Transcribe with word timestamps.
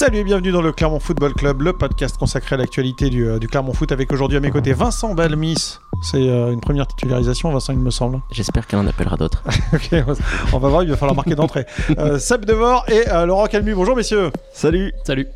Salut 0.00 0.16
et 0.16 0.24
bienvenue 0.24 0.50
dans 0.50 0.62
le 0.62 0.72
Clermont 0.72 0.98
Football 0.98 1.34
Club, 1.34 1.60
le 1.60 1.74
podcast 1.74 2.16
consacré 2.16 2.54
à 2.54 2.56
l'actualité 2.56 3.10
du, 3.10 3.28
euh, 3.28 3.38
Clermont 3.38 3.74
Foot 3.74 3.92
avec 3.92 4.10
aujourd'hui 4.10 4.38
à 4.38 4.40
mes 4.40 4.50
côtés 4.50 4.72
Vincent 4.72 5.12
Balmis. 5.12 5.78
C'est 6.02 6.28
euh, 6.28 6.52
une 6.52 6.60
première 6.60 6.86
titularisation, 6.86 7.50
Vincent, 7.52 7.72
il 7.72 7.78
me 7.78 7.90
semble. 7.90 8.20
J'espère 8.30 8.66
qu'elle 8.66 8.78
en 8.78 8.86
appellera 8.86 9.16
d'autres. 9.16 9.42
Ok, 9.72 9.94
on 10.52 10.58
va 10.58 10.68
voir, 10.68 10.82
il 10.82 10.90
va 10.90 10.96
falloir 10.96 11.14
marquer 11.14 11.34
d'entrée. 11.34 11.66
Euh, 11.98 12.18
Seb 12.18 12.44
Devor 12.44 12.84
et 12.88 13.08
euh, 13.08 13.26
Laurent 13.26 13.46
Calmu. 13.46 13.74
Bonjour 13.74 13.94
messieurs. 13.96 14.30
Salut 14.52 14.92
Salut. 15.04 15.26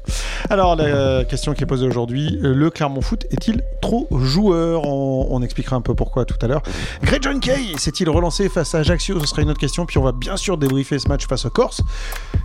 Alors 0.48 0.76
la 0.76 0.84
euh, 0.84 1.24
question 1.24 1.52
qui 1.52 1.64
est 1.64 1.66
posée 1.66 1.86
aujourd'hui, 1.86 2.38
le 2.40 2.70
Clermont 2.70 3.00
Foot 3.00 3.26
est-il 3.30 3.62
trop 3.82 4.08
joueur? 4.12 4.86
On, 4.86 5.26
on 5.30 5.42
expliquera 5.42 5.76
un 5.76 5.80
peu 5.80 5.94
pourquoi 5.94 6.24
tout 6.24 6.36
à 6.42 6.46
l'heure. 6.46 6.62
Greg 7.02 7.22
John 7.22 7.40
Kay 7.40 7.76
s'est-il 7.76 8.08
relancé 8.08 8.48
face 8.48 8.74
à 8.74 8.78
Ajaccio? 8.78 9.20
Ce 9.20 9.26
sera 9.26 9.42
une 9.42 9.50
autre 9.50 9.60
question. 9.60 9.84
Puis 9.84 9.98
on 9.98 10.02
va 10.02 10.12
bien 10.12 10.36
sûr 10.36 10.56
débriefer 10.56 10.98
ce 10.98 11.08
match 11.08 11.26
face 11.26 11.44
au 11.44 11.50
Corse. 11.50 11.82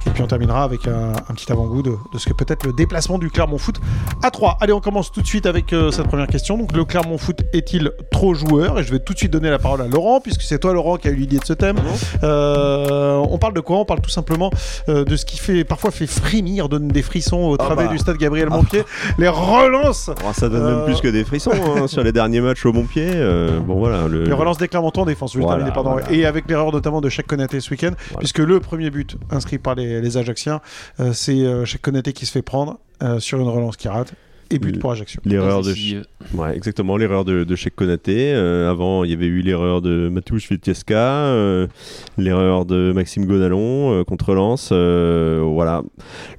Et 0.05 0.09
puis 0.09 0.22
on 0.22 0.27
terminera 0.27 0.63
avec 0.63 0.88
un, 0.88 1.12
un 1.13 1.34
petit 1.34 1.52
avant-goût 1.52 1.81
de, 1.81 1.95
de 2.12 2.17
ce 2.17 2.27
que 2.27 2.34
peut 2.34 2.45
être 2.48 2.66
le 2.66 2.73
déplacement 2.73 3.20
du 3.20 3.30
Clermont 3.30 3.58
Foot 3.58 3.80
à 4.23 4.31
3. 4.31 4.58
Allez, 4.59 4.73
on 4.73 4.81
commence 4.81 5.12
tout 5.12 5.22
de 5.22 5.27
suite 5.27 5.45
avec 5.45 5.72
euh, 5.72 5.91
cette 5.91 6.08
première 6.08 6.27
question. 6.27 6.58
Donc 6.58 6.73
le 6.76 6.84
Clermont 6.84 7.17
Foot 7.17 7.41
est-il 7.54 7.91
trop 8.09 8.09
joueur 8.34 8.80
Et 8.80 8.84
je 8.84 8.91
vais 8.91 8.99
tout 8.99 9.13
de 9.13 9.18
suite 9.18 9.31
donner 9.31 9.49
la 9.49 9.59
parole 9.59 9.81
à 9.81 9.88
Laurent, 9.88 10.20
puisque 10.20 10.41
c'est 10.41 10.59
toi 10.59 10.73
Laurent 10.73 10.98
qui 10.98 11.08
a 11.08 11.12
eu 11.12 11.16
l'idée 11.16 11.38
de 11.40 11.45
ce 11.45 11.54
thème. 11.54 11.77
Euh, 12.23 13.16
on 13.30 13.38
parle 13.38 13.54
de 13.54 13.59
quoi? 13.62 13.77
On 13.77 13.85
parle 13.85 14.02
tout 14.02 14.09
simplement 14.09 14.52
euh, 14.90 15.05
de 15.05 15.16
ce 15.16 15.26
qui 15.26 15.38
fait 15.38 15.63
parfois 15.63 15.91
fait 15.91 16.08
frémir, 16.08 16.70
donne 16.70 16.88
des 16.90 17.02
frissons 17.02 17.38
au 17.38 17.54
Ah 17.55 17.63
travers 17.63 17.88
bah. 17.88 17.91
du 17.94 17.98
stade 17.98 18.18
Gabriel 18.18 18.49
Montpied. 18.49 18.84
Les 19.18 19.27
relances 19.30 20.09
Oh, 20.23 20.32
Ça 20.34 20.49
donne 20.49 20.63
Euh, 20.63 20.76
même 20.77 20.85
plus 20.85 21.02
que 21.02 21.08
des 21.08 21.23
frissons 21.23 21.52
hein, 21.54 21.88
sur 21.88 22.04
les 22.04 22.12
derniers 22.12 22.41
matchs 22.41 22.66
au 22.66 22.73
Montpied. 22.73 23.09
euh, 23.13 23.59
bon 23.59 23.76
voilà. 23.80 24.08
Le, 24.08 24.23
Les 24.26 24.34
relances 24.34 24.57
des 24.57 24.68
Clermontois 24.68 25.04
en 25.04 25.05
défense, 25.05 25.34
je 25.34 25.38
vais 25.38 25.44
Voilà, 25.44 25.60
terminer, 25.63 25.73
pardon. 25.73 25.91
voilà. 25.91 26.12
Et 26.12 26.26
avec 26.26 26.49
l'erreur 26.49 26.71
notamment 26.71 27.02
de 27.02 27.10
Cheikh 27.10 27.27
Konaté 27.27 27.60
ce 27.62 27.70
week-end, 27.71 27.91
Voilà. 28.10 28.20
puisque 28.20 28.40
le 28.40 28.60
premier 28.60 28.90
but 28.90 29.16
inscrit 29.32 29.57
par 29.57 29.76
les, 29.76 30.02
les 30.02 30.18
Ajacciens, 30.18 30.62
euh, 30.99 31.12
c'est 31.13 31.66
Cheikh 31.66 31.82
Konaté 31.82 32.13
qui 32.13 32.26
se 32.26 32.32
fait 32.32 32.41
prendre 32.41 32.80
sur 33.20 33.40
une 33.40 33.48
relance 33.48 33.77
qui 33.77 33.88
rate. 33.88 34.12
Et 34.52 34.58
but 34.58 34.80
pour 34.80 34.91
Ajaccio. 34.91 35.21
L'erreur 35.26 35.62
de, 35.62 35.74
ouais, 36.34 36.55
exactement, 36.55 36.98
l'erreur 36.98 37.24
de, 37.24 37.43
de 37.43 37.55
Cheikh 37.55 37.76
Konaté. 37.76 38.34
Euh, 38.34 38.70
avant, 38.70 39.04
il 39.04 39.12
y 39.12 39.13
avait 39.13 39.27
eu 39.27 39.41
l'erreur 39.41 39.82
de 39.82 40.10
Matouche 40.10 40.49
Vitesca, 40.49 41.26
euh, 41.27 41.68
l'erreur 42.18 42.65
de 42.65 42.91
Maxime 42.93 43.26
Gonalon 43.26 43.93
euh, 43.93 44.04
contre 44.04 44.34
Lens. 44.34 44.70
euh, 44.71 45.41
voilà. 45.46 45.84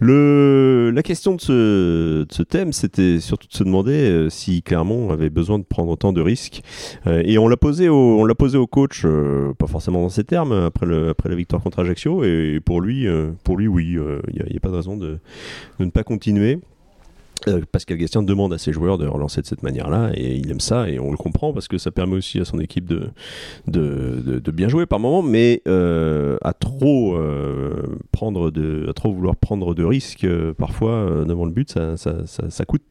Le, 0.00 0.90
la 0.92 1.02
question 1.02 1.36
de 1.36 1.40
ce, 1.40 2.22
de 2.24 2.32
ce 2.32 2.42
thème, 2.42 2.72
c'était 2.72 3.20
surtout 3.20 3.46
de 3.46 3.54
se 3.54 3.62
demander 3.62 3.92
euh, 3.92 4.28
si 4.28 4.62
Clermont 4.62 5.10
avait 5.10 5.30
besoin 5.30 5.60
de 5.60 5.64
prendre 5.64 5.90
autant 5.90 6.12
de 6.12 6.20
risques. 6.20 6.62
Euh, 7.06 7.22
et 7.24 7.38
on 7.38 7.46
l'a 7.46 7.56
posé 7.56 7.88
au, 7.88 8.18
on 8.18 8.24
l'a 8.24 8.34
posé 8.34 8.58
au 8.58 8.66
coach, 8.66 9.02
euh, 9.04 9.52
pas 9.54 9.68
forcément 9.68 10.02
dans 10.02 10.08
ces 10.08 10.24
termes, 10.24 10.52
après, 10.52 10.86
le, 10.86 11.10
après 11.10 11.28
la 11.28 11.36
victoire 11.36 11.62
contre 11.62 11.78
Ajaccio. 11.78 12.24
Et 12.24 12.58
pour 12.64 12.80
lui, 12.80 13.06
euh, 13.06 13.30
pour 13.44 13.56
lui, 13.56 13.68
oui, 13.68 13.96
euh, 13.96 14.20
il 14.32 14.44
n'y 14.50 14.56
a, 14.56 14.60
pas 14.60 14.70
de 14.70 14.74
raison 14.74 14.96
de, 14.96 15.18
de 15.78 15.84
ne 15.84 15.90
pas 15.90 16.02
continuer. 16.02 16.58
Euh, 17.48 17.62
Pascal 17.70 17.98
Gastien 17.98 18.22
demande 18.22 18.52
à 18.52 18.58
ses 18.58 18.72
joueurs 18.72 18.98
de 18.98 19.06
relancer 19.06 19.40
de 19.40 19.46
cette 19.46 19.62
manière-là 19.62 20.10
et 20.14 20.36
il 20.36 20.50
aime 20.50 20.60
ça 20.60 20.88
et 20.88 20.98
on 20.98 21.10
le 21.10 21.16
comprend 21.16 21.52
parce 21.52 21.68
que 21.68 21.78
ça 21.78 21.90
permet 21.90 22.16
aussi 22.16 22.38
à 22.38 22.44
son 22.44 22.58
équipe 22.60 22.86
de, 22.86 23.10
bien 24.50 24.68
jouer 24.68 24.86
par 24.86 24.98
moment 24.98 25.22
mais 25.22 25.62
euh, 25.66 26.36
à 26.42 26.52
trop 26.52 27.16
euh, 27.16 27.98
prendre 28.12 28.50
de 28.50 28.86
à 28.88 28.92
trop 28.92 29.12
vouloir 29.12 29.36
prendre 29.36 29.74
de 29.74 29.84
risques 29.84 30.26
parfois 30.58 31.24
devant 31.26 31.44
le 31.44 31.52
but 31.52 31.70
ça, 31.70 32.64
coûte 32.66 32.82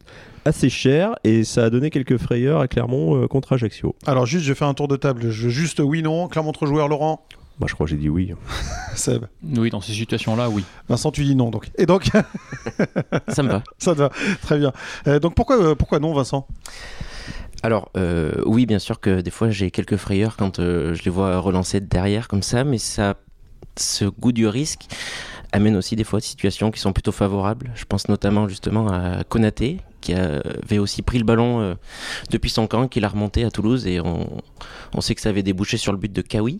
assez 0.45 0.69
cher 0.69 1.15
et 1.23 1.43
ça 1.43 1.65
a 1.65 1.69
donné 1.69 1.89
quelques 1.89 2.17
frayeurs 2.17 2.59
à 2.59 2.67
Clermont 2.67 3.27
contre 3.27 3.53
Ajaccio 3.53 3.95
Alors 4.07 4.25
juste, 4.25 4.45
je 4.45 4.53
fais 4.53 4.65
un 4.65 4.73
tour 4.73 4.87
de 4.87 4.95
table. 4.95 5.29
Juste 5.29 5.79
oui, 5.79 6.01
non. 6.01 6.27
Clermont 6.27 6.49
entre 6.49 6.65
joueur 6.65 6.87
Laurent, 6.87 7.25
moi 7.59 7.67
je 7.67 7.73
crois 7.73 7.85
que 7.85 7.91
j'ai 7.91 7.97
dit 7.97 8.09
oui 8.09 8.33
Seb. 8.95 9.25
Oui, 9.43 9.69
dans 9.69 9.81
ces 9.81 9.93
situations-là, 9.93 10.49
oui. 10.49 10.63
Vincent, 10.87 11.11
tu 11.11 11.23
dis 11.23 11.35
non 11.35 11.49
donc. 11.49 11.69
Et 11.77 11.85
donc, 11.85 12.09
Ça 13.29 13.43
me 13.43 13.49
va. 13.49 13.63
ça 13.77 13.93
te 13.93 13.99
va. 13.99 14.09
Très 14.41 14.57
bien. 14.57 14.73
Euh, 15.07 15.19
donc 15.19 15.35
pourquoi, 15.35 15.61
euh, 15.61 15.75
pourquoi 15.75 15.99
non, 15.99 16.13
Vincent? 16.13 16.47
Alors, 17.61 17.89
euh, 17.97 18.31
oui, 18.45 18.65
bien 18.65 18.79
sûr 18.79 18.99
que 18.99 19.21
des 19.21 19.31
fois 19.31 19.49
j'ai 19.49 19.69
quelques 19.71 19.97
frayeurs 19.97 20.37
quand 20.37 20.59
euh, 20.59 20.93
je 20.93 21.03
les 21.03 21.11
vois 21.11 21.37
relancer 21.39 21.81
derrière 21.81 22.27
comme 22.27 22.41
ça, 22.43 22.63
mais 22.63 22.77
ça, 22.77 23.15
ce 23.77 24.05
goût 24.05 24.31
du 24.31 24.47
risque 24.47 24.87
amène 25.51 25.75
aussi 25.75 25.95
des 25.95 26.03
fois 26.03 26.19
des 26.19 26.25
situations 26.25 26.71
qui 26.71 26.79
sont 26.79 26.93
plutôt 26.93 27.11
favorables. 27.11 27.71
Je 27.75 27.83
pense 27.85 28.07
notamment 28.07 28.47
justement 28.47 28.87
à 28.87 29.23
Konaté, 29.23 29.81
qui 30.01 30.13
avait 30.13 30.77
aussi 30.77 31.01
pris 31.01 31.17
le 31.17 31.23
ballon 31.23 31.61
euh, 31.61 31.73
depuis 32.29 32.49
son 32.49 32.67
camp, 32.67 32.87
qui 32.87 32.99
l'a 32.99 33.09
remonté 33.09 33.43
à 33.43 33.51
Toulouse, 33.51 33.87
et 33.87 33.99
on, 33.99 34.41
on 34.93 35.01
sait 35.01 35.15
que 35.15 35.21
ça 35.21 35.29
avait 35.29 35.43
débouché 35.43 35.77
sur 35.77 35.91
le 35.91 35.97
but 35.97 36.11
de 36.11 36.21
Kawi. 36.21 36.59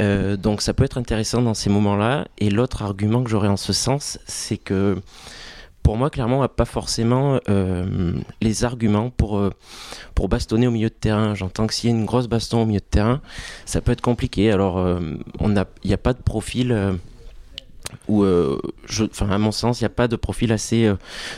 Euh, 0.00 0.36
donc 0.36 0.62
ça 0.62 0.72
peut 0.72 0.84
être 0.84 0.98
intéressant 0.98 1.42
dans 1.42 1.54
ces 1.54 1.70
moments-là. 1.70 2.28
Et 2.38 2.50
l'autre 2.50 2.82
argument 2.82 3.22
que 3.22 3.30
j'aurais 3.30 3.48
en 3.48 3.56
ce 3.56 3.72
sens, 3.72 4.18
c'est 4.26 4.56
que 4.56 5.00
pour 5.82 5.96
moi, 5.96 6.10
clairement, 6.10 6.38
on 6.38 6.42
n'a 6.42 6.48
pas 6.48 6.66
forcément 6.66 7.40
euh, 7.48 8.12
les 8.40 8.64
arguments 8.64 9.10
pour, 9.10 9.42
pour 10.14 10.28
bastonner 10.28 10.66
au 10.66 10.70
milieu 10.70 10.88
de 10.88 10.94
terrain. 10.94 11.34
J'entends 11.34 11.66
que 11.66 11.74
s'il 11.74 11.90
y 11.90 11.92
a 11.92 11.96
une 11.96 12.04
grosse 12.04 12.28
baston 12.28 12.62
au 12.62 12.66
milieu 12.66 12.80
de 12.80 12.84
terrain, 12.84 13.20
ça 13.64 13.80
peut 13.80 13.92
être 13.92 14.02
compliqué. 14.02 14.52
Alors, 14.52 15.00
il 15.40 15.64
n'y 15.84 15.92
a 15.94 15.98
pas 15.98 16.12
de 16.12 16.22
profil. 16.22 16.98
Où, 18.08 18.22
euh, 18.24 18.58
je- 18.88 19.04
enfin, 19.04 19.28
à 19.30 19.38
mon 19.38 19.52
sens, 19.52 19.80
il 19.80 19.84
n'y 19.84 19.86
a 19.86 19.90
pas 19.90 20.08
de 20.08 20.16
profil 20.16 20.52
assez 20.52 20.84
euh, 20.86 20.94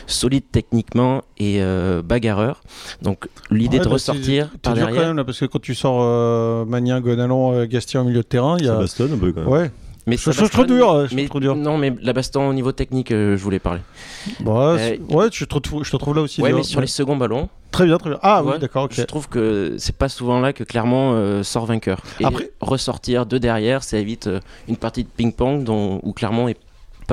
solide 0.07 0.43
techniquement 0.51 1.23
et 1.37 1.61
euh, 1.61 2.01
bagarreur. 2.01 2.61
Donc, 3.01 3.27
l'idée 3.51 3.77
Ouais, 3.77 3.83
de 3.83 3.89
bah, 3.89 3.93
ressortir 3.93 4.49
c'est- 4.51 4.57
par 4.61 4.73
dur 4.73 4.83
quand 4.83 4.91
derrière. 4.91 5.07
même 5.09 5.17
là, 5.17 5.23
parce 5.23 5.39
que 5.39 5.45
quand 5.45 5.61
tu 5.61 5.75
sors 5.75 5.99
euh, 6.01 6.65
Magnin, 6.65 6.99
Gonalon, 7.01 7.65
Gastien 7.65 8.01
au 8.01 8.05
milieu 8.05 8.17
de 8.19 8.27
terrain, 8.27 8.57
il 8.59 8.65
y 8.65 8.67
ça 8.67 8.75
a. 8.75 8.79
bastonne 8.79 9.13
un 9.13 9.17
peu 9.17 9.31
quand 9.31 9.41
même 9.41 9.49
Ouais. 9.49 9.71
Mais 10.05 10.17
Je- 10.17 10.31
trouve 10.31 10.49
trop 10.49 10.65
dur, 10.65 11.01
je 11.01 11.05
trouve 11.05 11.15
mais- 11.15 11.27
trop 11.27 11.39
dur. 11.39 11.55
Non, 11.55 11.77
mais 11.77 11.93
la 12.01 12.11
baston 12.13 12.49
au 12.49 12.53
niveau 12.53 12.71
technique, 12.73 13.11
euh, 13.11 13.37
je 13.37 13.43
voulais 13.43 13.59
parler. 13.59 13.79
Bah, 14.41 14.75
c'est- 14.77 14.99
ouais, 15.09 15.27
je 15.31 15.45
te, 15.45 15.53
retrouve, 15.55 15.83
je 15.85 15.91
te 15.91 15.97
trouve 15.97 16.15
là 16.15 16.21
aussi. 16.21 16.41
ouais, 16.41 16.51
mais 16.51 16.63
sur 16.63 16.81
les 16.81 16.87
seconds 16.87 17.15
ballons, 17.15 17.49
Très 17.71 17.85
bien, 17.87 17.97
très 17.97 18.11
bien. 18.11 18.19
Ah 18.21 18.43
oui, 18.43 18.51
Ouais, 18.51 18.59
d'accord, 18.59 18.83
ok. 18.83 18.91
Je 18.93 19.01
trouve 19.01 19.27
que 19.27 19.77
c'est 19.79 19.95
pas 19.95 20.07
souvent 20.07 20.39
là 20.39 20.53
que 20.53 20.63
Clermont 20.63 21.13
euh, 21.15 21.41
sort 21.41 21.65
vainqueur. 21.65 22.01
Et 22.19 22.25
Après- 22.25 22.51
ressortir 22.61 23.25
de 23.25 23.39
derrière, 23.39 23.81
ça 23.83 23.97
évite 23.97 24.27
euh, 24.27 24.39
une 24.67 24.77
partie 24.77 25.03
de 25.03 25.09
ping-pong 25.09 25.63
dont, 25.63 25.99
où 26.03 26.13
Clermont 26.13 26.47
est 26.47 26.57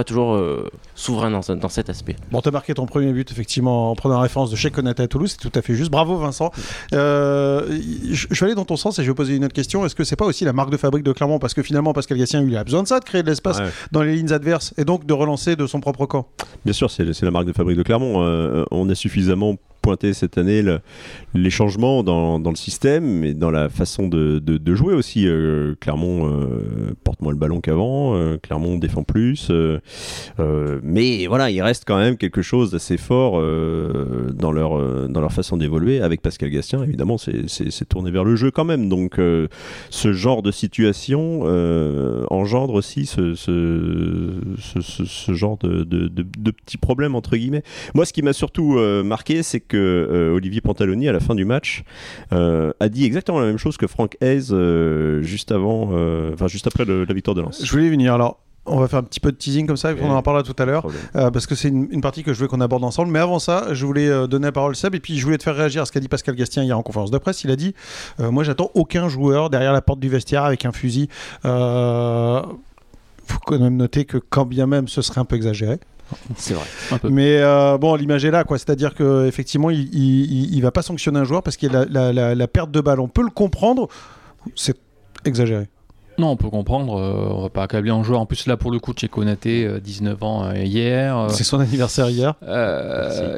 pas 0.00 0.04
toujours 0.04 0.32
euh, 0.32 0.70
souverain 0.94 1.30
dans, 1.30 1.42
dans 1.56 1.68
cet 1.68 1.90
aspect. 1.90 2.16
Bon, 2.30 2.40
t'as 2.40 2.50
marqué 2.50 2.72
ton 2.72 2.86
premier 2.86 3.12
but, 3.12 3.30
effectivement, 3.30 3.90
en 3.90 3.94
prenant 3.94 4.14
la 4.14 4.22
référence 4.22 4.50
de 4.50 4.56
Cheikh 4.56 4.72
Konaté 4.72 5.02
à 5.02 5.08
Toulouse, 5.08 5.36
c'est 5.38 5.50
tout 5.50 5.58
à 5.58 5.60
fait 5.60 5.74
juste. 5.74 5.90
Bravo, 5.90 6.16
Vincent. 6.16 6.50
Euh, 6.94 7.78
je, 8.10 8.26
vais 8.28 8.46
aller 8.46 8.54
dans 8.54 8.64
ton 8.64 8.76
sens 8.76 8.98
et 8.98 9.04
je 9.04 9.10
vais 9.10 9.14
poser 9.14 9.36
une 9.36 9.44
autre 9.44 9.52
question. 9.52 9.84
Est-ce 9.84 9.94
que 9.94 10.02
c'est 10.04 10.16
pas 10.16 10.24
aussi 10.24 10.46
la 10.46 10.54
marque 10.54 10.70
de 10.70 10.78
fabrique 10.78 11.04
de 11.04 11.12
Clermont? 11.12 11.38
Parce 11.38 11.52
que 11.52 11.62
finalement, 11.62 11.92
Pascal 11.92 12.16
Gassien, 12.16 12.42
il 12.42 12.56
a 12.56 12.64
besoin 12.64 12.82
de 12.82 12.88
ça, 12.88 12.98
de 12.98 13.04
créer 13.04 13.22
de 13.22 13.28
l'espace 13.28 13.58
Ouais. 13.58 13.68
dans 13.92 14.02
les 14.02 14.14
lignes 14.16 14.32
adverses 14.32 14.72
et 14.78 14.86
donc 14.86 15.04
de 15.04 15.12
relancer 15.12 15.54
de 15.54 15.66
son 15.66 15.80
propre 15.80 16.06
camp. 16.06 16.28
Bien 16.64 16.72
sûr, 16.72 16.90
c'est 16.90 17.12
c'est 17.12 17.26
la 17.26 17.30
marque 17.30 17.46
de 17.46 17.52
fabrique 17.52 17.76
de 17.76 17.82
Clermont. 17.82 18.22
Euh, 18.24 18.64
on 18.70 18.88
a 18.88 18.94
suffisamment 18.94 19.56
pointé 19.80 20.12
cette 20.12 20.38
année 20.38 20.62
le- 20.62 20.80
les 21.34 21.50
changements 21.50 22.02
dans, 22.02 22.38
dans 22.40 22.50
le 22.50 22.56
système 22.56 23.24
et 23.24 23.34
dans 23.34 23.50
la 23.50 23.68
façon 23.68 24.08
de, 24.08 24.38
de- 24.38 24.74
jouer 24.74 24.94
aussi. 24.94 25.26
Euh, 25.26 25.74
Clermont 25.80 26.28
euh, 26.30 26.92
porte 27.04 27.20
moins 27.22 27.32
le 27.32 27.38
ballon 27.38 27.60
qu'avant, 27.60 28.14
euh, 28.14 28.36
Clermont 28.40 28.76
défend 28.78 29.02
plus. 29.02 29.50
mais 30.82 31.26
voilà, 31.26 31.50
il 31.50 31.60
reste 31.62 31.84
quand 31.86 31.98
même 31.98 32.16
quelque 32.16 32.42
chose 32.42 32.70
d'assez 32.70 32.96
fort 32.96 33.32
dans, 34.32 34.52
leur, 34.52 35.08
dans 35.08 35.20
leur 35.20 35.32
façon 35.32 35.56
d'évoluer. 35.56 36.00
Avec 36.00 36.22
Pascal 36.22 36.50
Gastien, 36.50 36.82
évidemment, 36.82 37.18
c'est- 37.18 37.48
tourné 37.88 38.10
vers 38.10 38.24
le 38.24 38.36
jeu 38.36 38.50
quand 38.50 38.64
même. 38.64 38.88
Donc 38.88 39.18
ce 39.90 40.12
genre 40.12 40.42
de 40.42 40.50
situation 40.50 41.42
engendre 42.30 42.74
aussi 42.74 43.06
ce, 43.06 43.34
ce, 43.34 44.40
ce- 44.80 45.32
genre 45.34 45.58
de, 45.58 45.84
de- 45.84 46.50
petits 46.50 46.76
problèmes, 46.78 47.14
entre 47.14 47.36
guillemets. 47.36 47.62
Moi, 47.94 48.04
ce 48.04 48.12
qui 48.12 48.22
m'a 48.22 48.32
surtout 48.32 48.78
marqué, 49.04 49.42
c'est 49.42 49.60
que 49.60 49.69
euh, 49.76 50.34
Olivier 50.34 50.60
Pantaloni, 50.60 51.08
à 51.08 51.12
la 51.12 51.20
fin 51.20 51.34
du 51.34 51.44
match, 51.44 51.84
euh, 52.32 52.72
a 52.80 52.88
dit 52.88 53.04
exactement 53.04 53.40
la 53.40 53.46
même 53.46 53.58
chose 53.58 53.76
que 53.76 53.86
Franck 53.86 54.16
Hayes 54.20 54.48
euh, 54.52 55.22
juste 55.22 55.52
avant, 55.52 55.90
enfin 56.32 56.48
juste 56.48 56.66
après 56.66 56.84
le- 56.84 57.04
la 57.04 57.14
victoire 57.14 57.34
de 57.34 57.42
Lens. 57.42 57.64
Je 57.64 57.70
voulais 57.70 57.90
venir. 57.90 58.14
Alors, 58.14 58.38
on 58.66 58.78
va 58.78 58.88
faire 58.88 58.98
un 58.98 59.02
petit 59.02 59.20
peu 59.20 59.32
de 59.32 59.36
teasing 59.36 59.66
comme 59.66 59.78
ça, 59.78 59.90
et 59.90 59.94
puis 59.94 60.04
on 60.04 60.10
en 60.10 60.22
parlera 60.22 60.42
tout 60.44 60.54
à 60.62 60.66
l'heure. 60.66 60.86
Euh, 61.16 61.30
parce 61.30 61.46
que 61.46 61.54
c'est 61.54 61.68
une, 61.68 61.88
une 61.90 62.02
partie 62.02 62.22
que 62.22 62.32
je 62.32 62.38
voulais 62.38 62.48
qu'on 62.48 62.60
aborde 62.60 62.84
ensemble. 62.84 63.10
Mais 63.10 63.18
avant 63.18 63.38
ça, 63.38 63.68
je 63.72 63.86
voulais 63.86 64.06
euh, 64.06 64.26
donner 64.26 64.46
la 64.48 64.52
parole 64.52 64.72
à 64.72 64.74
Seb 64.74 64.94
et 64.94 65.00
puis 65.00 65.18
je 65.18 65.24
voulais 65.24 65.38
te 65.38 65.42
faire 65.42 65.56
réagir 65.56 65.82
à 65.82 65.86
ce 65.86 65.92
qu'a 65.92 65.98
dit 65.98 66.08
Pascal 66.08 66.36
Gastien 66.36 66.62
hier 66.62 66.78
en 66.78 66.82
conférence 66.82 67.10
de 67.10 67.16
presse. 67.18 67.42
Il 67.42 67.50
a 67.50 67.56
dit 67.56 67.74
euh, 68.20 68.30
Moi, 68.30 68.44
j'attends 68.44 68.70
aucun 68.74 69.08
joueur 69.08 69.48
derrière 69.50 69.72
la 69.72 69.80
porte 69.80 69.98
du 69.98 70.08
vestiaire 70.10 70.44
avec 70.44 70.66
un 70.66 70.72
fusil. 70.72 71.08
Euh, 71.46 72.42
faut 73.26 73.38
quand 73.46 73.58
même 73.58 73.76
noter 73.76 74.04
que 74.04 74.18
quand 74.18 74.44
bien 74.44 74.66
même 74.66 74.88
ce 74.88 75.02
serait 75.02 75.20
un 75.20 75.24
peu 75.24 75.36
exagéré. 75.36 75.78
C'est 76.36 76.54
vrai. 76.54 76.64
Un 76.92 76.98
peu. 76.98 77.08
Mais 77.08 77.38
euh, 77.38 77.78
bon, 77.78 77.94
l'image 77.96 78.24
est 78.24 78.30
là, 78.30 78.44
quoi. 78.44 78.58
C'est-à-dire 78.58 78.94
qu'effectivement, 78.94 79.70
il, 79.70 79.88
il, 79.94 80.32
il- 80.32 80.54
il 80.54 80.62
va 80.62 80.70
pas 80.70 80.82
sanctionner 80.82 81.18
un 81.20 81.24
joueur 81.24 81.42
parce 81.42 81.56
qu'il 81.56 81.72
y 81.72 81.76
a 81.76 81.80
la, 81.80 81.86
la- 81.88 82.12
la- 82.12 82.34
la 82.34 82.48
perte 82.48 82.70
de 82.70 82.80
balle. 82.80 83.00
On 83.00 83.08
peut 83.08 83.22
le 83.22 83.30
comprendre. 83.30 83.88
C'est 84.56 84.76
exagéré. 85.24 85.68
Non, 86.20 86.30
on 86.32 86.36
peut 86.36 86.50
comprendre. 86.50 86.98
euh, 87.00 87.28
on 87.34 87.42
va 87.42 87.48
pas 87.48 87.62
accabler 87.62 87.90
un 87.90 88.02
joueur. 88.02 88.20
En 88.20 88.26
plus, 88.26 88.46
là, 88.46 88.56
pour 88.56 88.70
le 88.70 88.78
coup, 88.78 88.92
Tché 88.92 89.08
Konaté, 89.08 89.64
euh, 89.64 89.80
19 89.80 90.22
ans 90.22 90.44
euh, 90.44 90.54
hier. 90.62 91.16
euh, 91.18 91.28
C'est 91.30 91.44
son 91.44 91.58
anniversaire 91.60 92.10
hier. 92.10 92.34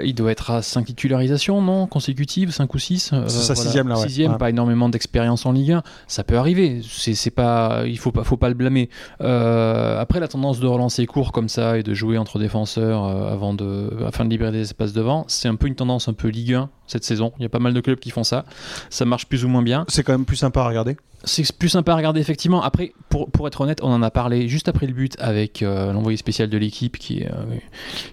il 0.05 0.15
doit 0.15 0.33
être 0.33 0.51
à 0.51 0.63
5 0.63 0.85
titularisations, 0.87 1.63
non 1.63 1.87
Consécutives, 1.87 2.51
5 2.51 2.75
ou 2.75 2.79
6 2.79 3.15
C'est 3.27 3.29
sa 3.43 3.55
sixième, 3.55 3.89
là, 3.89 3.97
ouais. 3.97 4.03
Sixième, 4.03 4.33
Ouais. 4.33 4.39
pas 4.39 4.51
énormément 4.51 4.89
d'expérience 4.89 5.47
en 5.47 5.53
Ligue 5.53 5.73
1. 5.73 5.83
Ça 6.09 6.25
peut 6.25 6.37
arriver. 6.37 6.81
C'est 6.85 7.31
pas, 7.31 7.83
il 7.87 7.99
faut 7.99 8.13
pas, 8.13 8.25
faut 8.25 8.37
pas 8.37 8.49
le 8.49 8.55
blâmer. 8.55 8.89
Après, 9.21 10.21
la 10.21 10.29
tendance 10.29 10.61
de 10.61 10.67
relancer 10.67 11.07
court 11.07 11.33
comme 11.33 11.49
ça 11.49 11.79
et 11.79 11.83
de 11.83 11.95
jouer 11.95 12.19
entre 12.19 12.39
défenseurs 12.39 13.05
avant 13.05 13.55
de, 13.55 13.91
afin 14.07 14.25
de 14.25 14.31
libérer 14.31 14.53
des 14.53 14.61
espaces 14.63 14.93
devant, 14.93 15.25
c'est 15.29 15.49
un 15.49 15.55
peu 15.55 15.67
une 15.67 15.75
tendance 15.75 16.09
un 16.09 16.13
peu 16.15 16.29
Ligue 16.29 16.55
1 16.55 16.71
cette 16.93 17.05
saison. 17.05 17.33
Il 17.39 17.43
y 17.43 17.47
a 17.47 17.49
pas 17.49 17.59
mal 17.59 17.75
de 17.75 17.81
clubs 17.81 17.99
qui 17.99 18.11
font 18.11 18.25
ça. 18.25 18.45
Ça 18.91 19.05
marche 19.05 19.27
plus 19.27 19.45
ou 19.45 19.49
moins 19.49 19.63
bien. 19.63 19.85
C'est 19.89 20.03
quand 20.03 20.13
même 20.13 20.25
plus 20.25 20.37
sympa 20.37 20.61
à 20.61 20.69
regarder. 20.69 20.97
C'est 21.25 21.51
plus 21.57 21.69
sympa 21.69 21.93
à 21.93 21.97
regarder, 21.97 22.21
effectivement. 22.21 22.63
Après, 22.63 22.93
pour, 23.09 23.31
pour 23.31 23.47
être 23.47 23.61
honnête, 23.61 23.79
on 23.83 23.93
en 23.93 24.03
a 24.03 24.11
parlé 24.11 24.49
juste 24.49 24.69
après 24.69 24.87
le 24.87 24.93
but 24.93 25.15
avec 25.21 25.63
euh, 25.63 25.93
l'envoyé 25.93 26.17
spécial 26.17 26.49
de 26.49 26.59
l'équipe, 26.59 26.99
qui 26.99 27.21
est 27.21 27.29
euh, 27.29 27.45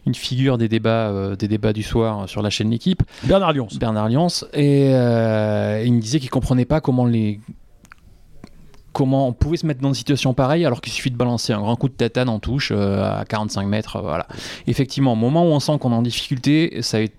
une 0.06 0.14
figure 0.14 0.58
des 0.60 0.68
débats, 0.68 1.08
euh, 1.10 1.36
des 1.36 1.48
débats 1.48 1.74
du 1.74 1.82
soir 1.84 2.30
sur 2.30 2.42
la 2.44 2.50
chaîne 2.52 2.70
L'équipe, 2.70 3.02
Bernard 3.24 3.54
Lyons. 3.54 3.68
Bernard 3.80 4.10
Lyons. 4.10 4.28
Et 4.54 4.90
il 4.92 5.94
me 5.94 6.00
disait 6.00 6.20
qu'il 6.20 6.30
comprenait 6.30 6.66
pas 6.66 6.82
comment 6.82 7.06
les. 7.06 7.40
Comment 8.92 9.28
on 9.28 9.34
pouvait 9.34 9.58
se 9.58 9.66
mettre 9.68 9.82
dans 9.82 9.90
une 9.90 9.94
situation 9.94 10.34
pareille 10.34 10.66
alors 10.66 10.82
qu'il 10.82 10.92
suffit 10.92 11.12
de 11.12 11.16
balancer 11.16 11.54
un 11.54 11.60
grand 11.60 11.76
coup 11.76 11.88
de 11.90 11.94
tatane 11.94 12.28
en 12.28 12.40
touche 12.40 12.72
euh, 12.76 13.20
à 13.20 13.24
45 13.24 13.66
mètres. 13.68 13.98
euh, 13.98 14.02
voilà. 14.02 14.28
Effectivement, 14.66 15.14
au 15.14 15.16
moment 15.16 15.44
où 15.44 15.52
on 15.52 15.60
sent 15.60 15.78
qu'on 15.80 15.92
est 15.92 15.96
en 15.96 16.02
difficulté, 16.02 16.82
ça 16.82 16.98
a 16.98 17.02
été 17.02 17.16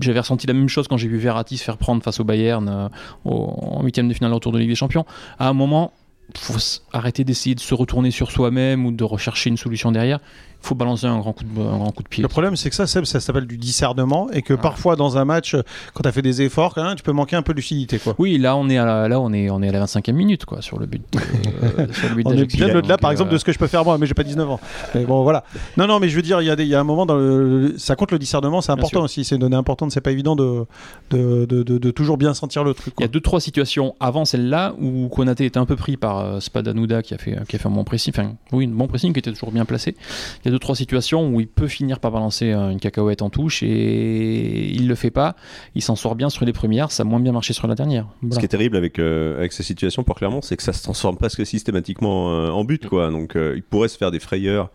j'avais 0.00 0.20
ressenti 0.20 0.46
la 0.46 0.54
même 0.54 0.68
chose 0.68 0.88
quand 0.88 0.96
j'ai 0.96 1.08
vu 1.08 1.18
Verratti 1.18 1.56
se 1.56 1.64
faire 1.64 1.76
prendre 1.76 2.02
face 2.02 2.20
au 2.20 2.24
Bayern 2.24 2.68
euh, 2.68 2.88
en 3.24 3.82
huitième 3.82 4.08
de 4.08 4.14
finale 4.14 4.32
autour 4.32 4.52
de 4.52 4.58
Ligue 4.58 4.68
des 4.68 4.74
Champions. 4.74 5.04
À 5.38 5.48
un 5.48 5.52
moment, 5.52 5.92
faut 6.34 6.58
arrêter 6.92 7.24
d'essayer 7.24 7.54
de 7.54 7.60
se 7.60 7.74
retourner 7.74 8.10
sur 8.10 8.30
soi-même 8.30 8.86
ou 8.86 8.92
de 8.92 9.04
rechercher 9.04 9.50
une 9.50 9.56
solution 9.56 9.92
derrière. 9.92 10.20
Faut 10.66 10.74
balancer 10.74 11.06
un 11.06 11.18
grand 11.18 11.32
coup 11.32 11.44
de, 11.44 11.60
un 11.60 11.78
grand 11.78 11.92
coup 11.92 12.02
de 12.02 12.08
pied. 12.08 12.22
Le 12.22 12.28
problème, 12.28 12.56
c'est 12.56 12.70
que 12.70 12.74
ça, 12.76 12.88
Seb, 12.88 13.04
ça 13.04 13.20
s'appelle 13.20 13.46
du 13.46 13.56
discernement 13.56 14.28
et 14.32 14.42
que 14.42 14.52
parfois, 14.54 14.96
dans 14.96 15.16
un 15.16 15.24
match, 15.24 15.54
quand 15.94 16.02
tu 16.02 16.08
as 16.08 16.12
fait 16.12 16.22
des 16.22 16.42
efforts, 16.42 16.74
même, 16.76 16.96
tu 16.96 17.04
peux 17.04 17.12
manquer 17.12 17.36
un 17.36 17.42
peu 17.42 17.52
de 17.52 17.58
lucidité. 17.58 18.00
Quoi. 18.00 18.16
Oui, 18.18 18.36
là 18.36 18.56
on 18.56 18.68
est 18.68 18.76
à 18.78 18.84
la, 18.84 19.08
là 19.08 19.20
on 19.20 19.32
est 19.32 19.48
on 19.48 19.62
est 19.62 19.68
à 19.68 19.72
la 19.72 19.84
25e 19.84 20.12
minute 20.12 20.44
quoi 20.44 20.62
sur 20.62 20.78
le 20.80 20.86
but. 20.86 21.02
euh, 21.14 21.86
sur 21.92 22.08
le 22.08 22.16
but 22.16 22.26
On 22.26 22.32
est 22.32 22.34
d'Ajaccio. 22.34 22.66
bien 22.66 22.76
au-delà, 22.76 22.98
par 22.98 23.10
euh, 23.10 23.12
exemple, 23.12 23.30
de 23.30 23.38
ce 23.38 23.44
que 23.44 23.52
je 23.52 23.58
peux 23.58 23.68
faire 23.68 23.84
moi, 23.84 23.96
mais 23.98 24.06
j'ai 24.06 24.14
pas 24.14 24.24
19 24.24 24.50
ans. 24.50 24.60
Mais 24.96 25.04
bon, 25.04 25.22
voilà. 25.22 25.44
Non, 25.76 25.86
non, 25.86 26.00
mais 26.00 26.08
je 26.08 26.16
veux 26.16 26.22
dire, 26.22 26.42
il 26.42 26.46
y, 26.46 26.50
a 26.50 26.60
y 26.60 26.74
un 26.74 26.82
moment, 26.84 27.06
dans 27.06 27.14
le, 27.16 27.74
ça 27.78 27.94
compte 27.94 28.10
le 28.10 28.18
discernement, 28.18 28.60
c'est 28.60 28.72
important 28.72 29.02
aussi. 29.02 29.24
C'est 29.24 29.36
une 29.36 29.42
donnée 29.42 29.56
importante, 29.56 29.92
c'est 29.92 30.00
pas 30.00 30.10
évident 30.10 30.34
de, 30.36 30.64
de, 31.10 31.44
de, 31.46 31.62
de- 31.62 31.78
de 31.78 31.90
toujours 31.92 32.18
bien 32.18 32.34
sentir 32.34 32.64
le 32.64 32.74
truc. 32.74 32.94
Il 32.98 33.02
y 33.02 33.04
a 33.04 33.08
deux 33.08 33.20
trois 33.20 33.40
situations 33.40 33.94
avant 34.00 34.24
celle-là 34.24 34.74
où 34.80 35.08
Konaté 35.08 35.44
était 35.44 35.58
un 35.58 35.66
peu 35.66 35.76
pris 35.76 35.96
par 35.96 36.18
euh, 36.18 36.40
Spadanouda 36.40 37.02
qui 37.02 37.14
a 37.14 37.18
fait 37.18 37.36
qui 37.48 37.54
a 37.56 37.58
fait 37.58 37.68
un 37.68 37.70
bon 37.70 37.84
pressing, 37.84 38.12
enfin 38.16 38.32
oui, 38.52 38.64
un 38.66 38.74
bon 38.76 38.88
pressing 38.88 39.12
qui 39.12 39.18
était 39.20 39.32
toujours 39.32 39.52
bien 39.52 39.64
placé. 39.64 39.94
Il 40.42 40.46
y 40.46 40.48
a 40.48 40.50
deux 40.50 40.55
trois 40.58 40.74
situations 40.76 41.28
où 41.28 41.40
il 41.40 41.46
peut 41.48 41.68
finir 41.68 42.00
par 42.00 42.10
balancer 42.12 42.52
euh, 42.52 42.70
une 42.70 42.80
cacahuète 42.80 43.22
en 43.22 43.30
touche 43.30 43.62
et 43.62 44.70
il 44.74 44.88
le 44.88 44.94
fait 44.94 45.10
pas. 45.10 45.36
Il 45.74 45.82
s'en 45.82 45.96
sort 45.96 46.14
bien 46.14 46.30
sur 46.30 46.44
les 46.44 46.52
premières, 46.52 46.90
ça 46.90 47.02
a 47.02 47.06
moins 47.06 47.20
bien 47.20 47.32
marché 47.32 47.52
sur 47.52 47.66
la 47.66 47.74
dernière. 47.74 48.06
Ce 48.22 48.26
Voilà. 48.26 48.40
qui 48.40 48.44
est 48.44 48.48
terrible 48.48 48.76
avec, 48.76 48.98
euh, 48.98 49.36
avec 49.38 49.52
ces 49.52 49.62
situations 49.62 50.02
pour 50.04 50.16
Clermont, 50.16 50.42
c'est 50.42 50.56
que 50.56 50.62
ça 50.62 50.72
se 50.72 50.82
transforme 50.82 51.16
presque 51.16 51.44
systématiquement 51.46 52.30
euh, 52.32 52.48
en 52.50 52.64
but, 52.64 52.88
quoi. 52.88 53.10
Donc, 53.10 53.36
euh, 53.36 53.54
ils 53.56 53.62
pourraient 53.62 53.88
se 53.88 53.98
faire 53.98 54.10
des 54.10 54.20
frayeurs 54.20 54.70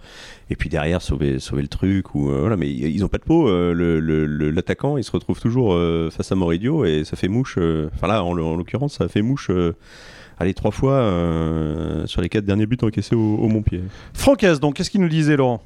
et 0.50 0.56
puis 0.56 0.70
derrière 0.70 1.02
sauver, 1.02 1.40
sauver 1.40 1.62
le 1.62 1.68
truc. 1.68 2.14
Ou, 2.16 2.30
euh, 2.32 2.40
voilà, 2.42 2.58
mais 2.58 2.70
ils 2.70 3.04
ont 3.06 3.08
pas 3.10 3.18
de 3.18 3.24
peau. 3.24 3.48
euh, 3.50 4.52
L'attaquant, 4.54 4.98
il 4.98 5.04
se 5.04 5.12
retrouve 5.12 5.40
toujours 5.40 5.74
euh, 5.74 6.10
face 6.10 6.32
à 6.32 6.36
Moridio 6.36 6.86
et 6.86 7.04
ça 7.04 7.16
fait 7.16 7.28
mouche. 7.28 7.56
euh, 7.58 7.90
Enfin, 7.96 8.08
là, 8.08 8.24
en, 8.24 8.38
en 8.38 8.56
l'occurrence, 8.56 8.94
ça 8.98 9.08
fait 9.08 9.22
mouche. 9.22 9.50
euh, 9.50 9.74
Allez, 10.40 10.54
trois 10.56 10.72
fois 10.72 10.94
euh, 10.94 12.08
sur 12.08 12.20
les 12.22 12.28
quatre 12.30 12.46
derniers 12.46 12.66
buts 12.66 12.78
encaissés 12.82 13.14
au, 13.16 13.36
au 13.36 13.48
Montpied. 13.48 13.84
Francaise, 14.14 14.60
donc, 14.60 14.76
qu'est-ce 14.76 14.90
qu'il 14.90 15.02
nous 15.02 15.08
disait, 15.10 15.38
Laurent? 15.38 15.62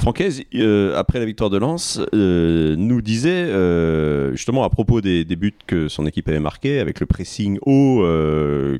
Francaise, 0.00 0.42
euh, 0.54 0.96
après 0.96 1.18
la 1.18 1.26
victoire 1.26 1.50
de 1.50 1.58
Lens, 1.58 2.00
euh, 2.14 2.74
nous 2.74 3.02
disait 3.02 3.30
euh, 3.30 4.32
justement 4.32 4.64
à 4.64 4.70
propos 4.70 5.02
des, 5.02 5.24
buts 5.36 5.52
que 5.66 5.88
son 5.88 6.06
équipe 6.06 6.26
avait 6.28 6.40
marqués, 6.40 6.80
avec 6.80 7.00
le 7.00 7.06
pressing 7.06 7.58
haut 7.66 8.00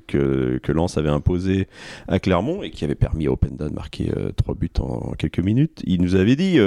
que, 0.06 0.58
que 0.62 0.72
Lens 0.72 0.96
avait 0.96 1.10
imposé 1.10 1.68
à 2.08 2.20
Clermont 2.20 2.62
et 2.62 2.70
qui 2.70 2.84
avait 2.84 2.94
permis 2.94 3.26
à 3.26 3.32
Openda 3.32 3.68
de 3.68 3.74
marquer 3.74 4.10
trois 4.36 4.54
buts 4.54 4.70
en, 4.78 5.12
quelques 5.18 5.40
minutes. 5.40 5.82
Il 5.84 6.00
nous 6.00 6.14
avait 6.14 6.36
dit 6.36 6.58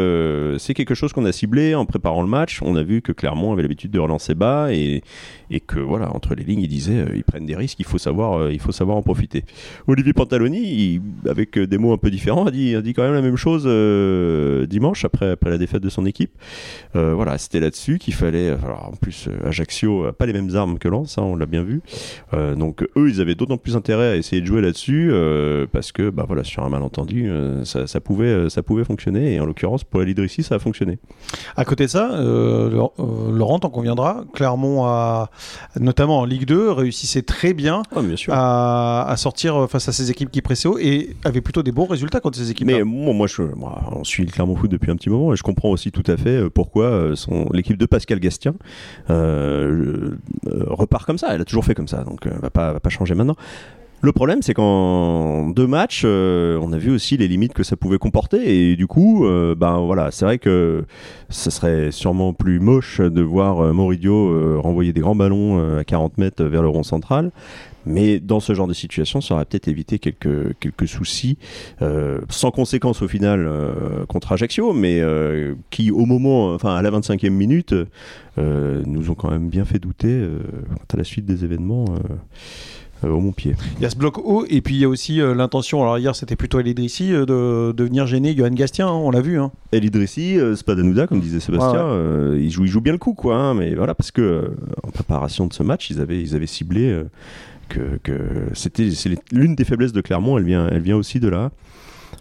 c'est 0.59 0.75
quelque 0.75 0.93
chose 0.93 1.13
qu'on 1.13 1.25
a 1.25 1.31
ciblé 1.31 1.73
en 1.73 1.85
préparant 1.85 2.21
le 2.21 2.29
match. 2.29 2.61
On 2.61 2.75
a 2.75 2.83
vu 2.83 3.01
que 3.01 3.11
Clermont 3.11 3.53
avait 3.53 3.63
l'habitude 3.63 3.89
de 3.89 3.99
relancer 3.99 4.35
bas 4.35 4.71
et, 4.71 5.01
et 5.49 5.61
que 5.61 5.79
voilà 5.79 6.15
entre 6.15 6.35
les 6.35 6.43
lignes 6.43 6.61
il 6.61 6.67
disait 6.67 7.05
ils 7.15 7.23
prennent 7.23 7.47
des 7.47 7.55
risques, 7.55 7.79
il 7.79 7.85
faut 7.85 7.97
savoir 7.97 8.51
il 8.51 8.59
faut 8.59 8.71
savoir 8.71 8.97
en 8.97 9.01
profiter. 9.01 9.45
Olivier 9.87 10.13
Pantaloni, 10.13 11.01
avec 11.27 11.57
des 11.57 11.77
mots 11.79 11.93
un 11.93 11.97
peu 11.97 12.11
différents, 12.11 12.45
a 12.45 12.51
dit, 12.51 12.75
a 12.75 12.81
dit 12.81 12.93
quand 12.93 13.03
même 13.03 13.13
la 13.13 13.21
même 13.21 13.35
chose 13.35 13.65
euh, 14.43 14.65
dimanche 14.67 15.05
après, 15.05 15.31
après 15.31 15.49
la 15.49 15.57
défaite 15.57 15.81
de 15.83 15.89
son 15.89 16.05
équipe. 16.05 16.31
Euh, 16.95 17.13
voilà, 17.13 17.37
c'était 17.37 17.59
là-dessus 17.59 17.97
qu'il 17.97 18.13
fallait. 18.13 18.49
Alors, 18.49 18.89
en 18.93 18.95
plus, 18.95 19.27
euh, 19.27 19.47
Ajaccio 19.47 20.05
a 20.05 20.13
pas 20.13 20.25
les 20.25 20.33
mêmes 20.33 20.55
armes 20.55 20.77
que 20.79 20.87
Lens, 20.87 21.17
hein, 21.17 21.23
on 21.23 21.35
l'a 21.35 21.45
bien 21.45 21.63
vu. 21.63 21.81
Euh, 22.33 22.55
donc 22.55 22.83
eux, 22.97 23.09
ils 23.09 23.21
avaient 23.21 23.35
d'autant 23.35 23.57
plus 23.57 23.75
intérêt 23.75 24.11
à 24.11 24.15
essayer 24.15 24.41
de 24.41 24.45
jouer 24.47 24.61
là-dessus 24.61 25.09
euh, 25.11 25.65
parce 25.71 25.91
que, 25.91 26.09
bah 26.09 26.25
voilà, 26.27 26.43
sur 26.43 26.63
un 26.63 26.69
malentendu, 26.69 27.29
euh, 27.29 27.63
ça, 27.65 27.87
ça 27.87 27.99
pouvait, 27.99 28.25
euh, 28.27 28.49
ça 28.49 28.63
pouvait 28.63 28.83
fonctionner. 28.83 29.33
Et 29.35 29.39
en 29.39 29.45
l'occurrence, 29.45 29.83
pour 29.83 30.01
Elidrissi, 30.01 30.43
ça 30.43 30.55
a 30.55 30.59
fonctionné. 30.59 30.99
À 31.55 31.65
côté 31.65 31.85
de 31.85 31.89
ça, 31.89 32.11
euh, 32.13 32.69
Laurent- 32.69 32.93
euh, 33.55 33.59
t'en 33.59 33.69
conviendra, 33.69 34.23
Clermont, 34.33 34.85
a, 34.85 35.29
notamment 35.79 36.19
en 36.19 36.25
Ligue 36.25 36.45
2, 36.45 36.71
réussissait 36.71 37.21
très 37.21 37.53
bien 37.53 37.83
Ah, 37.95 38.01
bien 38.01 38.15
sûr. 38.15 38.33
à, 38.33 39.07
à 39.09 39.17
sortir 39.17 39.67
face 39.69 39.87
à 39.87 39.91
ces 39.91 40.11
équipes 40.11 40.31
qui 40.31 40.41
pressaient 40.41 40.67
haut 40.67 40.77
et 40.79 41.15
avait 41.23 41.41
plutôt 41.41 41.63
des 41.63 41.71
bons 41.71 41.85
résultats 41.85 42.19
contre 42.19 42.37
ces 42.37 42.51
équipes. 42.51 42.67
Mais 42.67 42.83
moi, 42.83 43.13
moi, 43.13 43.27
je, 43.27 43.41
moi, 43.43 43.81
on 43.91 44.03
suit 44.03 44.25
Clermont 44.33 44.55
Foot 44.55 44.69
depuis 44.71 44.91
un 44.91 44.95
petit 44.95 45.09
moment 45.09 45.31
et 45.33 45.35
je 45.37 45.43
comprends 45.43 45.69
aussi 45.69 45.91
tout 45.91 46.03
à 46.07 46.17
fait 46.17 46.29
euh, 46.43 46.49
pourquoi 46.49 46.85
euh, 46.85 47.15
son- 47.15 47.47
l'équipe 47.53 47.77
de 47.77 47.85
Pascal 47.85 48.19
Gastien 48.19 48.53
euh, 49.09 50.15
repart 50.67 51.05
comme 51.05 51.17
ça. 51.17 51.33
Elle 51.33 51.41
a 51.41 51.45
toujours 51.45 51.65
fait 51.65 51.75
comme 51.75 51.87
ça, 51.87 52.03
donc 52.03 52.27
va 52.27 52.49
pas, 52.49 52.73
va 52.73 52.79
pas 52.79 52.89
changer 52.89 53.15
maintenant. 53.15 53.35
Le 54.01 54.11
problème, 54.11 54.41
c'est 54.41 54.53
qu'en 54.53 55.47
deux 55.49 55.65
matchs, 55.65 56.03
on 56.03 56.73
a 56.73 56.77
vu 56.77 56.91
aussi 56.91 57.15
les 57.15 57.29
limites 57.29 57.53
que 57.53 57.63
ça 57.63 57.77
pouvait 57.77 57.97
comporter, 57.99 58.71
et 58.71 58.75
du 58.75 58.85
coup, 58.85 59.25
ben 59.55 59.77
voilà, 59.79 60.11
c'est 60.11 60.25
vrai 60.25 60.39
que 60.39 60.83
ce 61.29 61.49
serait 61.49 61.89
sûrement 61.91 62.33
plus 62.33 62.59
moche 62.59 62.99
de 62.99 63.21
voir 63.21 63.63
euh, 63.63 63.71
renvoyer 64.59 64.91
des 64.91 64.99
grands 64.99 65.15
ballons 65.15 65.77
à 65.79 65.85
40 65.85 66.17
mètres 66.17 66.43
vers 66.43 66.61
le 66.61 66.67
rond 66.67 66.83
central. 66.83 67.31
Mais 67.85 68.19
dans 68.19 68.39
ce 68.39 68.53
genre 68.53 68.67
de 68.67 68.73
situation, 68.73 69.21
ça 69.21 69.35
aurait 69.35 69.45
peut-être 69.45 69.67
évité 69.67 69.99
quelques, 69.99 70.57
quelques 70.59 70.87
soucis, 70.87 71.37
euh, 71.81 72.21
sans 72.29 72.51
conséquence 72.51 73.01
au 73.01 73.07
final 73.07 73.45
euh, 73.45 74.05
contre 74.07 74.31
Ajaccio, 74.31 74.73
mais 74.73 74.99
euh, 75.01 75.55
qui 75.69 75.91
au 75.91 76.05
moment, 76.05 76.53
enfin 76.53 76.75
à 76.75 76.81
la 76.81 76.91
25e 76.91 77.29
minute, 77.29 77.75
nous 78.37 79.11
ont 79.11 79.15
quand 79.15 79.29
même 79.29 79.49
bien 79.49 79.65
fait 79.65 79.79
douter 79.79 80.27
quant 80.69 80.95
à 80.95 80.97
la 80.97 81.03
suite 81.03 81.25
des 81.25 81.43
événements 81.43 81.85
au 83.09 83.19
Montpied. 83.19 83.55
Il 83.77 83.83
y 83.83 83.85
a 83.85 83.89
ce 83.89 83.95
bloc 83.95 84.17
haut 84.17 84.45
et 84.47 84.61
puis 84.61 84.75
il 84.75 84.81
y 84.81 84.85
a 84.85 84.89
aussi 84.89 85.21
euh, 85.21 85.33
l'intention, 85.33 85.81
alors 85.81 85.97
hier 85.97 86.15
c'était 86.15 86.35
plutôt 86.35 86.59
El 86.59 86.67
Idrissi, 86.67 87.13
euh, 87.13 87.25
de, 87.25 87.73
de 87.73 87.83
venir 87.83 88.07
gêner 88.07 88.35
Johan 88.35 88.51
Gastien, 88.51 88.87
hein, 88.87 88.93
on 88.93 89.11
l'a 89.11 89.21
vu. 89.21 89.39
Hein. 89.39 89.51
El 89.71 89.85
Idrissi, 89.85 90.39
euh, 90.39 90.55
Spadanouda, 90.55 91.07
comme 91.07 91.19
disait 91.19 91.39
Sébastien, 91.39 91.85
ouais. 91.85 92.41
il, 92.41 92.49
joue, 92.49 92.65
il 92.65 92.69
joue 92.69 92.81
bien 92.81 92.93
le 92.93 92.99
coup, 92.99 93.13
quoi. 93.13 93.35
hein, 93.35 93.53
mais 93.53 93.75
voilà, 93.75 93.95
parce 93.95 94.11
que 94.11 94.51
en 94.83 94.91
préparation 94.91 95.47
de 95.47 95.53
ce 95.53 95.63
match, 95.63 95.89
ils 95.89 95.99
avaient, 95.99 96.21
ils 96.21 96.35
avaient 96.35 96.47
ciblé 96.47 97.03
que, 97.69 97.99
c'était 98.53 98.89
l'une 99.31 99.55
des 99.55 99.65
faiblesses 99.65 99.93
de 99.93 100.01
Clermont. 100.01 100.37
Elle 100.37 100.45
vient, 100.45 100.67
elle 100.67 100.81
vient 100.81 100.97
aussi 100.97 101.19
de 101.19 101.27
là. 101.27 101.51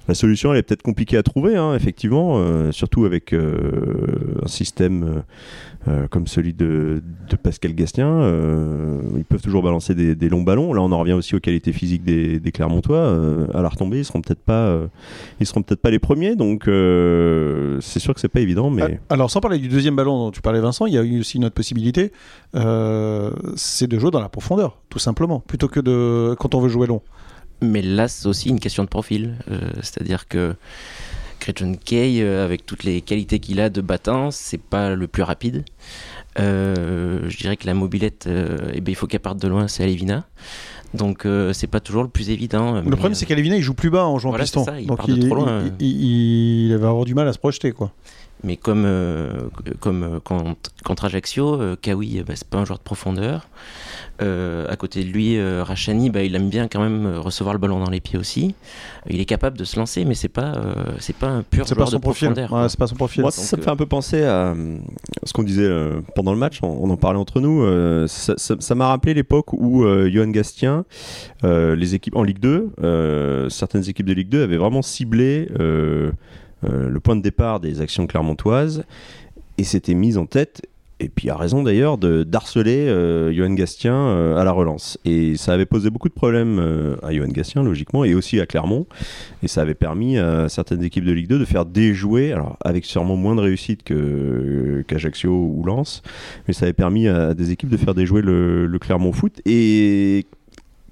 La 0.08 0.14
solution, 0.14 0.52
elle 0.52 0.58
est 0.58 0.62
peut-être 0.62 0.82
compliquée 0.82 1.16
à 1.16 1.22
trouver, 1.22 1.56
hein, 1.56 1.74
effectivement, 1.76 2.34
euh, 2.36 2.72
surtout 2.72 3.04
avec 3.04 3.32
euh, 3.32 4.40
un 4.42 4.48
système 4.48 5.22
euh, 5.86 6.08
comme 6.08 6.26
celui 6.26 6.54
de, 6.54 7.00
Pascal 7.42 7.74
Gastien. 7.74 8.20
ils 9.16 9.24
peuvent 9.24 9.40
toujours 9.40 9.62
balancer 9.62 9.94
des, 9.94 10.28
longs 10.28 10.42
ballons. 10.42 10.72
Là, 10.72 10.82
on 10.82 10.92
en 10.92 10.98
revient 10.98 11.12
aussi 11.12 11.34
aux 11.34 11.40
qualités 11.40 11.72
physiques 11.72 12.04
des, 12.04 12.52
Clermontois. 12.52 13.16
À 13.54 13.62
la 13.62 13.68
retombée, 13.68 13.98
ils 13.98 14.04
seront 14.04 14.20
peut-être 14.20 14.42
pas, 14.42 14.78
seront 15.42 15.62
peut-être 15.62 15.80
pas 15.80 15.90
les 15.90 15.98
premiers. 15.98 16.36
Donc, 16.36 16.64
c'est 16.66 17.98
sûr 17.98 18.14
que 18.14 18.20
c'est 18.20 18.28
pas 18.28 18.40
évident, 18.40 18.70
mais 18.70 19.00
Ah, 19.08 19.14
Alors 19.14 19.30
sans 19.30 19.40
parler 19.40 19.58
du 19.58 19.68
deuxième 19.68 19.96
ballon 19.96 20.18
dont 20.18 20.30
tu 20.30 20.42
parlais 20.42 20.60
Vincent, 20.60 20.86
il 20.86 20.94
y 20.94 20.98
a 20.98 21.02
eu 21.02 21.20
aussi 21.20 21.38
une 21.38 21.46
autre 21.46 21.54
possibilité, 21.54 22.12
c'est 22.54 23.86
de 23.86 23.98
jouer 23.98 24.10
dans 24.10 24.20
la 24.20 24.28
profondeur, 24.28 24.78
tout 24.88 24.98
simplement, 24.98 25.40
plutôt 25.40 25.68
que 25.68 25.80
de 25.80 26.36
quand 26.38 26.54
on 26.54 26.60
veut 26.60 26.68
jouer 26.68 26.86
long. 26.86 27.02
Mais 27.62 27.80
là, 27.82 28.08
c'est 28.08 28.26
aussi 28.26 28.48
une 28.50 28.60
question 28.60 28.82
de 28.82 28.88
profil. 28.88 29.36
Euh, 29.50 29.58
C'est-à-dire 29.76 30.26
que 30.28 30.54
Gretchen 31.40 31.76
Kay, 31.76 32.20
euh, 32.22 32.44
avec 32.44 32.66
toutes 32.66 32.84
les 32.84 33.00
qualités 33.00 33.38
qu'il 33.38 33.60
a 33.60 33.70
de 33.70 33.80
battant, 33.80 34.30
c'est 34.30 34.60
pas 34.60 34.94
le 34.94 35.06
plus 35.06 35.22
rapide. 35.22 35.64
Euh, 36.38 37.20
je 37.28 37.36
dirais 37.36 37.56
que 37.56 37.66
la 37.66 37.74
mobilette, 37.74 38.26
euh, 38.26 38.70
eh 38.74 38.80
ben, 38.80 38.90
il 38.92 38.94
faut 38.94 39.06
qu'elle 39.06 39.20
parte 39.20 39.40
de 39.40 39.48
loin, 39.48 39.68
c'est 39.68 39.82
Alevina. 39.82 40.24
Donc 40.94 41.24
euh, 41.24 41.52
c'est 41.54 41.66
pas 41.68 41.80
toujours 41.80 42.02
le 42.02 42.08
plus 42.10 42.28
évident. 42.30 42.74
Le 42.74 42.82
problème 42.90 43.14
c'est 43.14 43.24
qu'Alevina 43.24 43.56
il 43.56 43.62
joue 43.62 43.72
plus 43.72 43.88
bas 43.88 44.04
en 44.04 44.18
jouant 44.18 44.30
Voilà, 44.32 44.44
piston, 44.44 44.62
ça, 44.64 44.78
il 44.78 44.86
donc 44.86 44.98
part 44.98 45.06
de 45.08 45.14
il, 45.14 45.24
trop 45.26 45.36
loin. 45.36 45.62
il- 45.80 45.86
il- 45.86 46.66
il 46.70 46.76
va 46.76 46.88
avoir 46.90 47.06
du 47.06 47.14
mal 47.14 47.26
à 47.28 47.32
se 47.32 47.38
projeter 47.38 47.72
quoi. 47.72 47.92
Mais 48.44 48.56
comme, 48.56 48.84
euh, 48.84 49.30
comme 49.80 50.20
contre, 50.24 50.70
contre 50.84 51.04
Ajaccio, 51.04 51.60
euh, 51.60 51.76
Kawi, 51.80 52.22
bah, 52.26 52.32
c'est 52.36 52.48
pas 52.48 52.58
un 52.58 52.64
joueur 52.64 52.78
de 52.78 52.82
profondeur. 52.84 53.48
Euh, 54.20 54.66
à 54.68 54.76
côté 54.76 55.02
de 55.04 55.08
lui, 55.10 55.36
euh, 55.38 55.62
Rachani, 55.64 56.10
bah, 56.10 56.22
il 56.22 56.34
aime 56.34 56.48
bien 56.48 56.68
quand 56.68 56.80
même 56.80 57.06
recevoir 57.18 57.54
le 57.54 57.58
ballon 57.60 57.78
dans 57.82 57.90
les 57.90 58.00
pieds 58.00 58.18
aussi. 58.18 58.54
Il 59.08 59.20
est 59.20 59.24
capable 59.24 59.56
de 59.58 59.64
se 59.64 59.76
lancer, 59.78 60.04
mais 60.04 60.14
c'est 60.14 60.28
pas, 60.28 60.54
euh, 60.56 60.74
c'est 60.98 61.16
pas 61.16 61.28
un 61.28 61.42
pur 61.42 61.66
C'est 61.68 61.74
pas 61.74 61.80
joueur 61.82 61.90
son 61.90 61.96
de 61.96 62.02
profil. 62.02 62.28
profondeur. 62.28 62.52
Ouais, 62.52 62.68
c'est 62.68 62.78
pas 62.78 62.86
son 62.86 62.94
profil. 62.96 63.22
Moi, 63.22 63.30
Donc, 63.30 63.34
ça 63.38 63.56
me 63.56 63.62
fait 63.62 63.70
un 63.70 63.76
peu 63.76 63.86
penser 63.86 64.22
à 64.24 64.54
ce 65.24 65.32
qu'on 65.32 65.42
disait 65.44 65.68
pendant 66.14 66.32
le 66.32 66.38
match, 66.38 66.58
on, 66.62 66.68
on 66.82 66.90
en 66.90 66.96
parlait 66.96 67.18
entre 67.18 67.40
nous. 67.40 67.62
euh, 67.62 68.06
ça 68.08 68.74
m'a 68.74 68.88
rappelé 68.88 69.14
l'époque 69.14 69.52
où 69.52 69.84
euh, 69.84 70.10
Johan 70.10 70.28
Gastien, 70.28 70.84
euh, 71.44 71.74
les 71.76 71.94
équipes 71.94 72.16
en 72.16 72.22
Ligue 72.22 72.38
2, 72.40 72.70
euh, 72.82 73.48
certaines 73.48 73.88
équipes 73.88 74.06
de 74.06 74.12
Ligue 74.14 74.28
2 74.28 74.42
avaient 74.42 74.56
vraiment 74.56 74.82
ciblé 74.82 75.48
euh, 75.60 76.10
le 76.62 77.00
point 77.00 77.16
de 77.16 77.22
départ 77.22 77.60
des 77.60 77.80
actions 77.80 78.06
clermontoises 78.06 78.84
et 79.58 79.64
s'étaient 79.64 79.94
mis 79.94 80.16
en 80.16 80.26
tête. 80.26 80.62
Et 81.00 81.08
puis 81.08 81.30
à 81.30 81.36
raison 81.36 81.64
d'ailleurs 81.64 81.98
de 81.98 82.22
d'harceler 82.22 82.86
euh, 82.86 83.32
Johan 83.32 83.54
Gastien 83.54 83.94
euh, 83.94 84.36
à 84.36 84.44
la 84.44 84.52
relance. 84.52 84.98
Et 85.04 85.36
ça 85.36 85.52
avait 85.52 85.66
posé 85.66 85.90
beaucoup 85.90 86.08
de 86.08 86.14
problèmes 86.14 86.60
euh, 86.60 86.94
à 87.02 87.12
Johan 87.12 87.26
Gastien 87.26 87.64
logiquement 87.64 88.04
et 88.04 88.14
aussi 88.14 88.40
à 88.40 88.46
Clermont. 88.46 88.86
Et 89.42 89.48
ça 89.48 89.62
avait 89.62 89.74
permis 89.74 90.16
à 90.18 90.48
certaines 90.48 90.84
équipes 90.84 91.04
de 91.04 91.10
Ligue 91.10 91.26
2 91.26 91.40
de 91.40 91.44
faire 91.44 91.64
déjouer, 91.64 92.32
alors 92.32 92.56
avec 92.64 92.84
sûrement 92.84 93.16
moins 93.16 93.34
de 93.34 93.40
réussite 93.40 93.82
qu'Ajaccio 93.82 95.32
ou 95.32 95.64
Lens, 95.64 96.02
mais 96.46 96.54
ça 96.54 96.66
avait 96.66 96.72
permis 96.72 97.08
à 97.08 97.34
des 97.34 97.50
équipes 97.50 97.70
de 97.70 97.76
faire 97.76 97.94
déjouer 97.94 98.22
le, 98.22 98.66
le 98.66 98.78
Clermont 98.78 99.12
Foot. 99.12 99.40
Et 99.44 100.26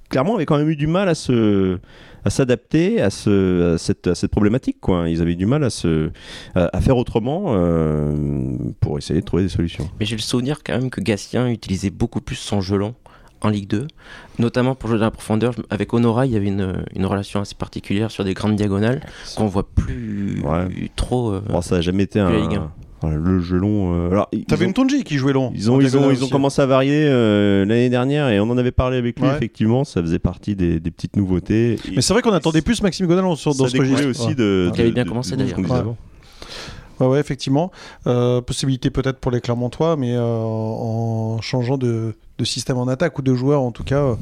Clermont 0.08 0.34
avait 0.34 0.46
quand 0.46 0.58
même 0.58 0.70
eu 0.70 0.76
du 0.76 0.88
mal 0.88 1.08
à 1.08 1.14
se 1.14 1.78
à 2.24 2.30
s'adapter 2.30 3.00
à, 3.00 3.10
ce, 3.10 3.74
à, 3.74 3.78
cette, 3.78 4.06
à 4.08 4.14
cette 4.14 4.30
problématique. 4.30 4.78
Quoi. 4.80 5.08
Ils 5.08 5.20
avaient 5.22 5.34
du 5.36 5.46
mal 5.46 5.64
à, 5.64 5.70
se, 5.70 6.10
à, 6.54 6.70
à 6.76 6.80
faire 6.80 6.96
autrement 6.96 7.44
euh, 7.48 8.14
pour 8.80 8.98
essayer 8.98 9.20
de 9.20 9.24
trouver 9.24 9.42
des 9.44 9.48
solutions. 9.48 9.88
Mais 9.98 10.06
j'ai 10.06 10.16
le 10.16 10.22
souvenir 10.22 10.62
quand 10.64 10.72
même 10.78 10.90
que 10.90 11.00
Gastien 11.00 11.48
utilisait 11.48 11.90
beaucoup 11.90 12.20
plus 12.20 12.36
son 12.36 12.60
gelon 12.60 12.94
en 13.42 13.48
Ligue 13.48 13.68
2, 13.68 13.86
notamment 14.38 14.74
pour 14.74 14.90
jouer 14.90 14.98
dans 14.98 15.06
la 15.06 15.10
profondeur. 15.10 15.54
Avec 15.70 15.94
Honora, 15.94 16.26
il 16.26 16.32
y 16.32 16.36
avait 16.36 16.48
une, 16.48 16.84
une 16.94 17.06
relation 17.06 17.40
assez 17.40 17.54
particulière 17.54 18.10
sur 18.10 18.22
des 18.22 18.34
grandes 18.34 18.56
diagonales 18.56 19.00
qu'on 19.36 19.46
voit 19.46 19.66
plus 19.66 20.42
Ouais. 20.44 20.68
trop. 20.94 21.32
euh, 21.32 21.40
Bon, 21.48 21.62
ça 21.62 21.76
n'a 21.76 21.80
jamais 21.80 22.02
été 22.02 22.20
un. 22.20 22.30
Voilà, 23.00 23.16
le 23.16 23.40
gelon. 23.40 23.94
euh, 23.94 24.10
alors, 24.10 24.28
ils 24.32 24.44
T'avais 24.44 24.64
ont- 24.64 24.68
une 24.68 24.74
Tonji 24.74 25.04
qui 25.04 25.16
jouait 25.16 25.32
long. 25.32 25.52
Ils 25.54 25.70
ont, 25.70 25.80
ils, 25.80 25.96
ont, 25.96 26.10
ils 26.10 26.22
ont 26.24 26.28
commencé 26.28 26.60
à 26.60 26.66
varier 26.66 27.06
euh, 27.06 27.64
l'année 27.64 27.88
dernière 27.90 28.28
et 28.28 28.40
on 28.40 28.44
en 28.50 28.58
avait 28.58 28.72
parlé 28.72 28.96
avec 28.98 29.18
lui, 29.20 29.26
Ouais. 29.28 29.34
effectivement. 29.36 29.84
Ça 29.84 30.00
faisait 30.02 30.18
partie 30.18 30.54
des, 30.56 30.80
des 30.80 30.90
petites 30.90 31.16
nouveautés. 31.16 31.78
Mais 31.94 32.02
c'est 32.02 32.12
vrai 32.12 32.22
qu'on 32.22 32.32
attendait 32.32 32.62
plus 32.62 32.82
Maxime 32.82 33.06
Godalon 33.06 33.36
sur, 33.36 33.54
dans 33.54 33.64
ça 33.64 33.70
ce 33.70 33.78
registre. 33.78 34.06
aussi 34.08 34.26
Ouais. 34.28 34.34
de. 34.34 34.70
Qui 34.74 34.80
avait 34.82 34.92
bien 34.92 35.04
de- 35.04 35.08
commencé, 35.08 35.36
d'ailleurs. 35.36 35.58
Ouais. 35.58 37.06
Ouais, 37.06 37.18
effectivement. 37.18 37.70
Euh, 38.06 38.42
possibilité 38.42 38.90
peut-être 38.90 39.18
pour 39.20 39.30
les 39.32 39.40
Clermontois, 39.40 39.96
mais 39.96 40.12
euh, 40.14 40.20
en 40.22 41.40
changeant 41.40 41.78
de, 41.78 42.14
de 42.38 42.44
système 42.44 42.76
en 42.76 42.88
attaque 42.88 43.18
ou 43.18 43.22
de 43.22 43.34
joueurs, 43.34 43.62
en 43.62 43.72
tout 43.72 43.84
cas, 43.84 44.02
euh, 44.02 44.14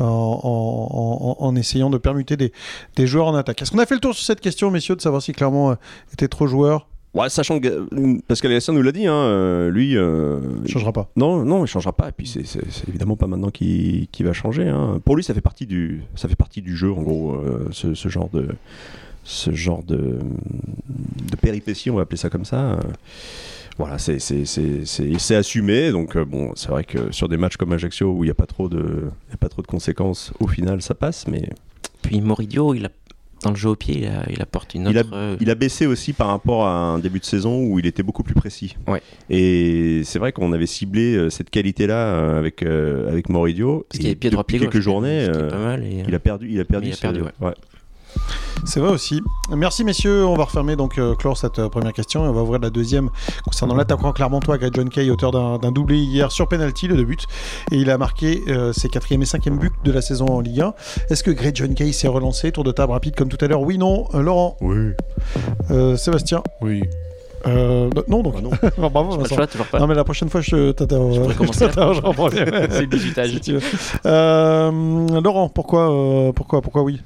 en, 0.00 0.04
en- 0.04 1.36
en- 1.40 1.46
en 1.46 1.56
essayant 1.56 1.88
de 1.88 1.96
permuter 1.96 2.36
des, 2.36 2.52
des 2.96 3.06
joueurs 3.06 3.28
en 3.28 3.34
attaque. 3.34 3.62
Est-ce 3.62 3.70
qu'on 3.70 3.78
a 3.78 3.86
fait 3.86 3.94
le 3.94 4.00
tour 4.00 4.12
sur 4.14 4.24
cette 4.26 4.40
question, 4.42 4.70
messieurs, 4.70 4.96
de 4.96 5.00
savoir 5.00 5.22
si 5.22 5.32
Clermont 5.32 5.70
euh, 5.70 5.74
était 6.12 6.28
trop 6.28 6.46
joueur? 6.46 6.88
Ouais, 7.16 7.28
sachant 7.30 7.58
que 7.60 7.88
Pascal 8.28 8.50
Gastien 8.52 8.74
nous 8.74 8.82
l'a 8.82 8.92
dit, 8.92 9.06
hein, 9.06 9.14
euh, 9.14 9.70
lui. 9.70 9.96
euh, 9.96 10.38
Il 10.64 10.70
changera 10.70 10.92
pas. 10.92 11.08
Non, 11.16 11.44
non, 11.44 11.64
il 11.64 11.68
changera 11.68 11.92
pas. 11.92 12.08
Et 12.10 12.12
puis 12.12 12.26
c'est 12.26 12.44
évidemment 12.88 13.16
pas 13.16 13.26
maintenant 13.26 13.50
qu'il 13.50 14.06
qu'il 14.08 14.26
va 14.26 14.32
changer. 14.32 14.68
hein. 14.68 15.00
Pour 15.04 15.16
lui, 15.16 15.24
ça 15.24 15.32
fait 15.34 15.40
partie 15.40 15.66
du, 15.66 16.02
ça 16.14 16.28
fait 16.28 16.36
partie 16.36 16.60
du 16.62 16.76
jeu, 16.76 16.92
en 16.92 17.02
gros, 17.02 17.34
euh, 17.36 17.68
ce, 17.72 17.94
ce 17.94 18.08
genre 18.08 18.28
de, 18.32 18.48
ce 19.24 19.50
genre 19.52 19.82
de, 19.82 20.18
de 21.30 21.36
péripéties, 21.40 21.90
on 21.90 21.96
va 21.96 22.02
appeler 22.02 22.18
ça 22.18 22.28
comme 22.30 22.44
ça. 22.44 22.78
Voilà, 23.78 23.98
c'est 23.98 24.18
c'est- 24.18 24.44
c'est- 24.46 24.84
c'est- 24.86 25.18
c'est 25.18 25.34
assumé. 25.36 25.90
Donc 25.92 26.16
euh, 26.16 26.24
bon, 26.24 26.52
c'est 26.54 26.68
vrai 26.68 26.84
que 26.84 27.12
sur 27.12 27.28
des 27.28 27.36
matchs 27.36 27.56
comme 27.56 27.72
Ajaccio 27.72 28.10
où 28.12 28.24
il 28.24 28.28
n'y 28.28 28.30
a 28.30 28.34
pas 28.34 28.46
trop 28.46 28.68
de, 28.68 29.10
il 29.28 29.30
y 29.30 29.34
a 29.34 29.36
pas 29.38 29.48
trop 29.48 29.62
de 29.62 29.66
conséquences, 29.66 30.32
au 30.40 30.46
final, 30.48 30.80
ça 30.82 30.94
passe. 30.94 31.26
Mais 31.28 31.48
Puis 32.02 32.20
Moridio, 32.20 32.72
il 32.74 32.86
a, 32.86 32.88
dans 33.42 33.50
le 33.50 33.56
jeu 33.56 33.68
au 33.68 33.76
pied, 33.76 33.98
il, 33.98 34.06
a- 34.06 34.24
il 34.30 34.40
apporte 34.42 34.74
une 34.74 34.86
Il 34.88 34.96
a- 34.96 35.02
autre. 35.02 35.10
euh, 35.12 35.36
Il 35.40 35.50
a 35.50 35.54
baissé 35.54 35.86
aussi 35.86 36.12
par 36.12 36.28
rapport 36.28 36.66
à 36.66 36.72
un 36.72 36.98
début 36.98 37.18
de 37.20 37.24
saison 37.24 37.64
où 37.64 37.78
il 37.78 37.86
était 37.86 38.02
beaucoup 38.02 38.22
plus 38.22 38.34
précis. 38.34 38.76
Ouais. 38.88 39.02
Et 39.30 40.02
c'est 40.04 40.18
vrai 40.18 40.32
qu'on 40.32 40.52
avait 40.52 40.66
ciblé 40.66 41.14
euh, 41.14 41.30
cette 41.30 41.50
qualité-là 41.50 41.94
euh, 41.96 42.38
avec, 42.38 42.62
euh, 42.62 43.08
avec 43.10 43.28
Moridio. 43.28 43.84
parce 43.88 43.98
qu'il 43.98 44.06
avait 44.06 44.16
pied 44.16 44.30
droit, 44.30 44.44
pied 44.44 44.58
quelques 44.58 44.72
gauche, 44.74 44.82
journées, 44.82 45.26
euh, 45.28 45.50
mal. 45.64 45.84
et, 45.84 46.04
il 46.08 46.14
a 46.14 46.18
perdu. 46.18 46.48
Il 46.50 46.58
a 46.60 46.64
perdu. 46.64 46.88
il 46.88 46.92
a 46.92 46.96
ce- 46.96 47.00
perdu, 47.02 47.20
ouais. 47.22 47.52
C'est 48.66 48.80
vrai 48.80 48.90
aussi. 48.90 49.22
Merci 49.50 49.84
messieurs, 49.84 50.26
on 50.26 50.34
va 50.34 50.44
refermer 50.44 50.74
donc 50.74 50.98
euh, 50.98 51.14
clore 51.14 51.36
cette 51.36 51.60
euh, 51.60 51.68
première 51.68 51.92
question 51.92 52.24
et 52.26 52.28
on 52.28 52.32
va 52.32 52.42
ouvrir 52.42 52.60
la 52.60 52.68
deuxième 52.68 53.10
concernant 53.44 53.76
l'attaquant 53.76 54.12
clermontois 54.12 54.58
Greg 54.58 54.74
John 54.74 54.88
Kay, 54.90 55.08
auteur 55.08 55.30
d'un 55.30 55.70
doublé 55.70 55.98
hier 55.98 56.32
sur 56.32 56.48
penalty, 56.48 56.88
le 56.88 56.96
deux 56.96 57.04
buts, 57.04 57.16
et 57.70 57.76
il 57.76 57.90
a 57.90 57.96
marqué 57.96 58.42
euh, 58.48 58.72
ses 58.72 58.88
quatrième 58.88 59.22
et 59.22 59.26
cinquième 59.26 59.56
buts 59.56 59.70
de 59.84 59.92
la 59.92 60.02
saison 60.02 60.26
en 60.26 60.40
Ligue 60.40 60.62
1. 60.62 60.74
Est-ce 61.10 61.22
que 61.22 61.30
Greg 61.30 61.54
John 61.54 61.74
Kay 61.74 61.92
s'est 61.92 62.08
relancé? 62.08 62.50
Tour 62.50 62.64
de 62.64 62.72
table 62.72 62.92
rapide 62.92 63.14
comme 63.14 63.28
tout 63.28 63.42
à 63.42 63.46
l'heure 63.46 63.60
Oui, 63.62 63.78
non. 63.78 64.08
Euh, 64.14 64.20
Laurent, 64.20 64.56
Oui. 64.60 64.90
Euh, 65.70 65.96
Sébastien, 65.96 66.42
Oui. 66.60 66.82
Euh, 67.46 67.88
non 68.08 68.22
donc. 68.22 68.34
Ah 68.38 68.40
non. 68.40 68.50
Oh, 68.78 68.90
bravo 68.90 69.16
Vincent. 69.16 69.36
choix, 69.36 69.46
toujours 69.46 69.66
pas. 69.66 69.78
Non 69.78 69.86
mais 69.86 69.94
la 69.94 70.02
prochaine 70.02 70.28
fois 70.28 70.40
je 70.40 70.72
t'interroge. 70.72 71.20
C'est 71.48 72.80
le 72.80 72.86
digitage. 72.86 73.30
Si 73.30 73.40
tu 73.40 73.52
veux. 73.52 73.60
Euh, 74.04 75.20
Laurent, 75.20 75.48
pourquoi, 75.48 75.92
euh, 75.92 76.32
pourquoi, 76.32 76.60
pourquoi 76.62 76.82
oui? 76.82 77.00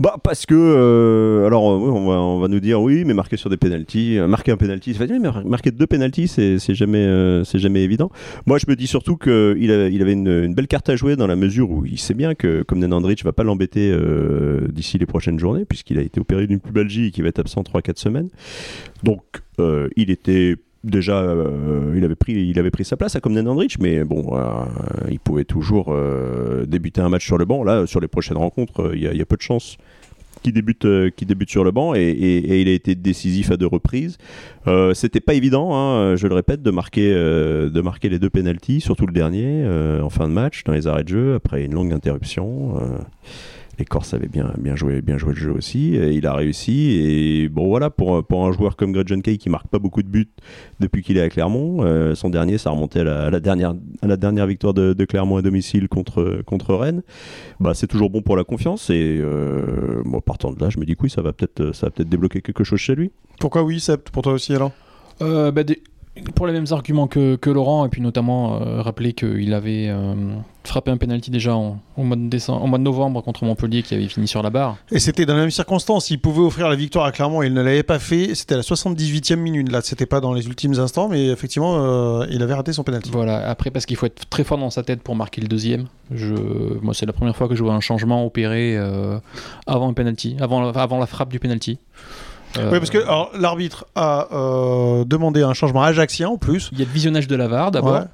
Bah 0.00 0.14
parce 0.22 0.46
que 0.46 0.54
euh, 0.54 1.44
alors 1.48 1.68
euh, 1.72 1.90
on, 1.90 2.08
va, 2.08 2.14
on 2.20 2.38
va 2.38 2.46
nous 2.46 2.60
dire 2.60 2.80
oui 2.80 3.02
mais 3.04 3.14
marquer 3.14 3.36
sur 3.36 3.50
des 3.50 3.56
pénalties 3.56 4.16
euh, 4.16 4.28
marquer 4.28 4.52
un 4.52 4.56
facile 4.56 4.96
mais 5.10 5.18
mar- 5.18 5.44
marquer 5.44 5.72
deux 5.72 5.88
pénalties 5.88 6.28
c'est 6.28 6.60
c'est 6.60 6.74
jamais 6.76 6.98
euh, 7.04 7.42
c'est 7.42 7.58
jamais 7.58 7.82
évident. 7.82 8.08
Moi 8.46 8.58
je 8.58 8.66
me 8.68 8.76
dis 8.76 8.86
surtout 8.86 9.16
que 9.16 9.56
il, 9.58 9.72
a- 9.72 9.88
il 9.88 10.00
avait 10.00 10.12
une, 10.12 10.54
belle 10.54 10.68
carte 10.68 10.88
à 10.88 10.94
jouer 10.94 11.16
dans 11.16 11.26
la 11.26 11.34
mesure 11.34 11.68
où 11.72 11.84
il 11.84 11.98
sait 11.98 12.14
bien 12.14 12.36
que 12.36 12.62
comme 12.62 12.78
Nenandrich 12.78 13.24
va 13.24 13.32
pas 13.32 13.42
l'embêter 13.42 13.92
d'ici 14.68 14.98
les 14.98 15.06
prochaines 15.06 15.38
journées 15.40 15.64
puisqu'il 15.64 15.98
a 15.98 16.02
été 16.02 16.20
opéré 16.20 16.46
d'une 16.46 16.60
pubalgie 16.60 17.06
et 17.06 17.10
qu'il 17.10 17.24
va 17.24 17.30
être 17.30 17.40
absent 17.40 17.62
3-4 17.62 17.98
semaines. 17.98 18.28
Donc 19.02 19.22
il 19.96 20.10
était 20.10 20.54
déjà 20.84 21.18
euh, 21.18 21.94
il 21.96 22.04
avait 22.04 22.14
pris 22.14 22.34
il 22.34 22.58
avait 22.58 22.70
pris 22.70 22.84
sa 22.84 22.96
place 22.96 23.16
à 23.16 23.20
comme 23.20 23.32
Nenandrich 23.32 23.78
mais 23.78 24.04
bon 24.04 24.36
euh, 24.36 24.64
il 25.10 25.18
pouvait 25.18 25.44
toujours 25.44 25.88
euh, 25.90 26.66
débuter 26.66 27.00
un 27.00 27.08
match 27.08 27.26
sur 27.26 27.38
le 27.38 27.44
banc 27.44 27.64
là 27.64 27.86
sur 27.86 28.00
les 28.00 28.08
prochaines 28.08 28.36
rencontres 28.36 28.92
il 28.94 29.02
y, 29.02 29.06
a- 29.06 29.26
peu 29.26 29.36
de 29.36 29.42
chances 29.42 29.76
qui 30.42 30.52
débute, 30.52 30.86
débute 30.86 31.50
sur 31.50 31.64
le 31.64 31.72
banc 31.72 31.94
et, 31.94 32.10
il 32.10 32.68
a 32.68 32.72
été 32.72 32.94
décisif 32.94 33.50
à 33.50 33.56
deux 33.56 33.66
reprises. 33.66 34.18
C'était 34.94 35.20
pas 35.20 35.34
évident, 35.34 35.74
hein, 35.74 36.14
je 36.14 36.28
le 36.28 36.34
répète, 36.34 36.62
de 36.62 36.70
marquer, 36.70 37.12
de 37.12 37.80
marquer 37.80 38.08
les 38.08 38.20
deux 38.20 38.30
pénalties, 38.30 38.80
surtout 38.80 39.06
le 39.06 39.12
dernier 39.12 39.66
en 40.00 40.08
fin 40.10 40.28
de 40.28 40.32
match, 40.32 40.62
dans 40.62 40.72
les 40.72 40.86
arrêts 40.86 41.02
de 41.02 41.08
jeu, 41.08 41.34
après 41.34 41.64
une 41.64 41.74
longue 41.74 41.92
interruption. 41.92 42.80
Les 43.78 43.84
Corses 43.84 44.12
avaient 44.12 44.26
bien, 44.28 44.52
bien, 44.58 44.74
joué, 44.74 45.00
bien 45.02 45.18
joué 45.18 45.34
le 45.34 45.38
jeu 45.38 45.52
aussi, 45.52 45.94
et 45.94 46.10
il 46.12 46.26
a 46.26 46.34
réussi. 46.34 46.98
Et 47.00 47.48
bon, 47.48 47.68
voilà, 47.68 47.90
pour, 47.90 48.24
pour 48.26 48.44
un 48.44 48.50
joueur 48.52 48.74
comme 48.76 48.90
Greg 48.92 49.06
John 49.06 49.22
Kay 49.22 49.38
qui 49.38 49.48
marque 49.50 49.68
pas 49.68 49.78
beaucoup 49.78 50.02
de 50.02 50.08
buts 50.08 50.28
depuis 50.80 51.02
qu'il 51.02 51.16
est 51.16 51.20
à 51.22 51.28
Clermont, 51.28 51.84
euh, 51.84 52.16
son 52.16 52.28
dernier, 52.28 52.58
ça 52.58 52.70
remontait 52.70 53.00
à 53.00 53.04
la, 53.04 53.26
à 53.26 53.30
la 53.30 53.38
dernière, 53.38 53.74
à 54.02 54.06
la 54.08 54.16
dernière 54.16 54.46
victoire 54.48 54.74
de, 54.74 54.94
de 54.94 55.04
Clermont 55.04 55.36
à 55.36 55.42
domicile 55.42 55.88
contre, 55.88 56.42
contre 56.44 56.74
Rennes. 56.74 57.02
Bah, 57.60 57.72
c'est 57.74 57.86
toujours 57.86 58.10
bon 58.10 58.20
pour 58.20 58.36
la 58.36 58.42
confiance. 58.42 58.90
Et 58.90 59.18
euh, 59.20 60.02
moi, 60.04 60.20
partant 60.22 60.52
de 60.52 60.60
là, 60.60 60.70
je 60.70 60.78
me 60.80 60.84
dis 60.84 60.96
que 60.96 61.02
oui, 61.04 61.10
ça 61.10 61.22
va 61.22 61.32
peut-être 61.32 61.72
ça 61.72 61.86
va 61.86 61.90
peut-être 61.90 62.08
débloquer 62.08 62.42
quelque 62.42 62.64
chose 62.64 62.80
chez 62.80 62.96
lui. 62.96 63.12
Pourquoi 63.38 63.62
oui, 63.62 63.78
Sept? 63.78 64.10
Pour 64.10 64.22
toi 64.22 64.32
aussi 64.32 64.54
alors 64.54 64.72
Euh, 65.22 65.52
bah, 65.52 65.62
des- 65.62 65.82
pour 66.34 66.46
les 66.46 66.52
mêmes 66.52 66.66
arguments 66.70 67.06
que, 67.06 67.36
que 67.36 67.50
Laurent, 67.50 67.86
et 67.86 67.88
puis 67.88 68.00
notamment 68.00 68.60
euh, 68.60 68.82
rappeler 68.82 69.12
qu'il 69.12 69.52
avait 69.54 69.88
euh, 69.88 70.14
frappé 70.64 70.90
un 70.90 70.96
penalty 70.96 71.30
déjà 71.30 71.54
en, 71.54 71.80
au, 71.96 72.02
mois 72.02 72.16
de 72.16 72.28
décembre, 72.28 72.64
au 72.64 72.66
mois 72.66 72.78
de 72.78 72.84
novembre 72.84 73.22
contre 73.22 73.44
Montpellier 73.44 73.82
qui 73.82 73.94
avait 73.94 74.08
fini 74.08 74.28
sur 74.28 74.42
la 74.42 74.50
barre. 74.50 74.76
Et 74.90 74.98
c'était 74.98 75.26
dans 75.26 75.34
la 75.34 75.40
même 75.40 75.50
circonstance. 75.50 76.10
Il 76.10 76.20
pouvait 76.20 76.42
offrir 76.42 76.68
la 76.68 76.76
victoire 76.76 77.04
à 77.04 77.12
Clermont 77.12 77.42
il 77.42 77.54
ne 77.54 77.62
l'avait 77.62 77.82
pas 77.82 77.98
fait. 77.98 78.34
C'était 78.34 78.54
à 78.54 78.58
la 78.58 78.62
78e 78.62 79.36
minute. 79.36 79.70
Là, 79.70 79.80
c'était 79.82 80.06
pas 80.06 80.20
dans 80.20 80.32
les 80.32 80.46
ultimes 80.46 80.78
instants, 80.78 81.08
mais 81.08 81.28
effectivement, 81.28 81.78
euh, 81.78 82.26
il 82.30 82.42
avait 82.42 82.54
raté 82.54 82.72
son 82.72 82.84
penalty. 82.84 83.10
Voilà, 83.10 83.48
après 83.48 83.70
parce 83.70 83.86
qu'il 83.86 83.96
faut 83.96 84.06
être 84.06 84.28
très 84.28 84.44
fort 84.44 84.58
dans 84.58 84.70
sa 84.70 84.82
tête 84.82 85.02
pour 85.02 85.16
marquer 85.16 85.40
le 85.40 85.48
deuxième. 85.48 85.86
Je, 86.10 86.34
moi, 86.82 86.94
c'est 86.94 87.06
la 87.06 87.12
première 87.12 87.36
fois 87.36 87.48
que 87.48 87.54
je 87.54 87.62
vois 87.62 87.74
un 87.74 87.80
changement 87.80 88.24
opéré 88.24 88.76
avant 89.66 89.88
un 89.88 89.92
penalty, 89.92 90.36
avant, 90.40 90.72
avant 90.72 90.98
la 90.98 91.06
frappe 91.06 91.30
du 91.30 91.38
penalty. 91.38 91.78
Euh, 92.56 92.70
Oui, 92.72 92.78
parce 92.78 92.90
que 92.90 92.98
alors, 92.98 93.30
l'arbitre 93.38 93.84
a 93.94 94.28
euh, 94.32 95.04
demandé 95.04 95.42
un 95.42 95.52
changement 95.54 95.82
ajaxien 95.82 96.28
en 96.30 96.38
plus. 96.38 96.70
il 96.72 96.78
y 96.78 96.82
a 96.82 96.86
le 96.86 96.90
visionnage 96.90 97.26
de 97.28 97.36
la 97.36 97.46
VAR 97.46 97.70
d'abord, 97.70 97.92
Ouais. 97.92 98.04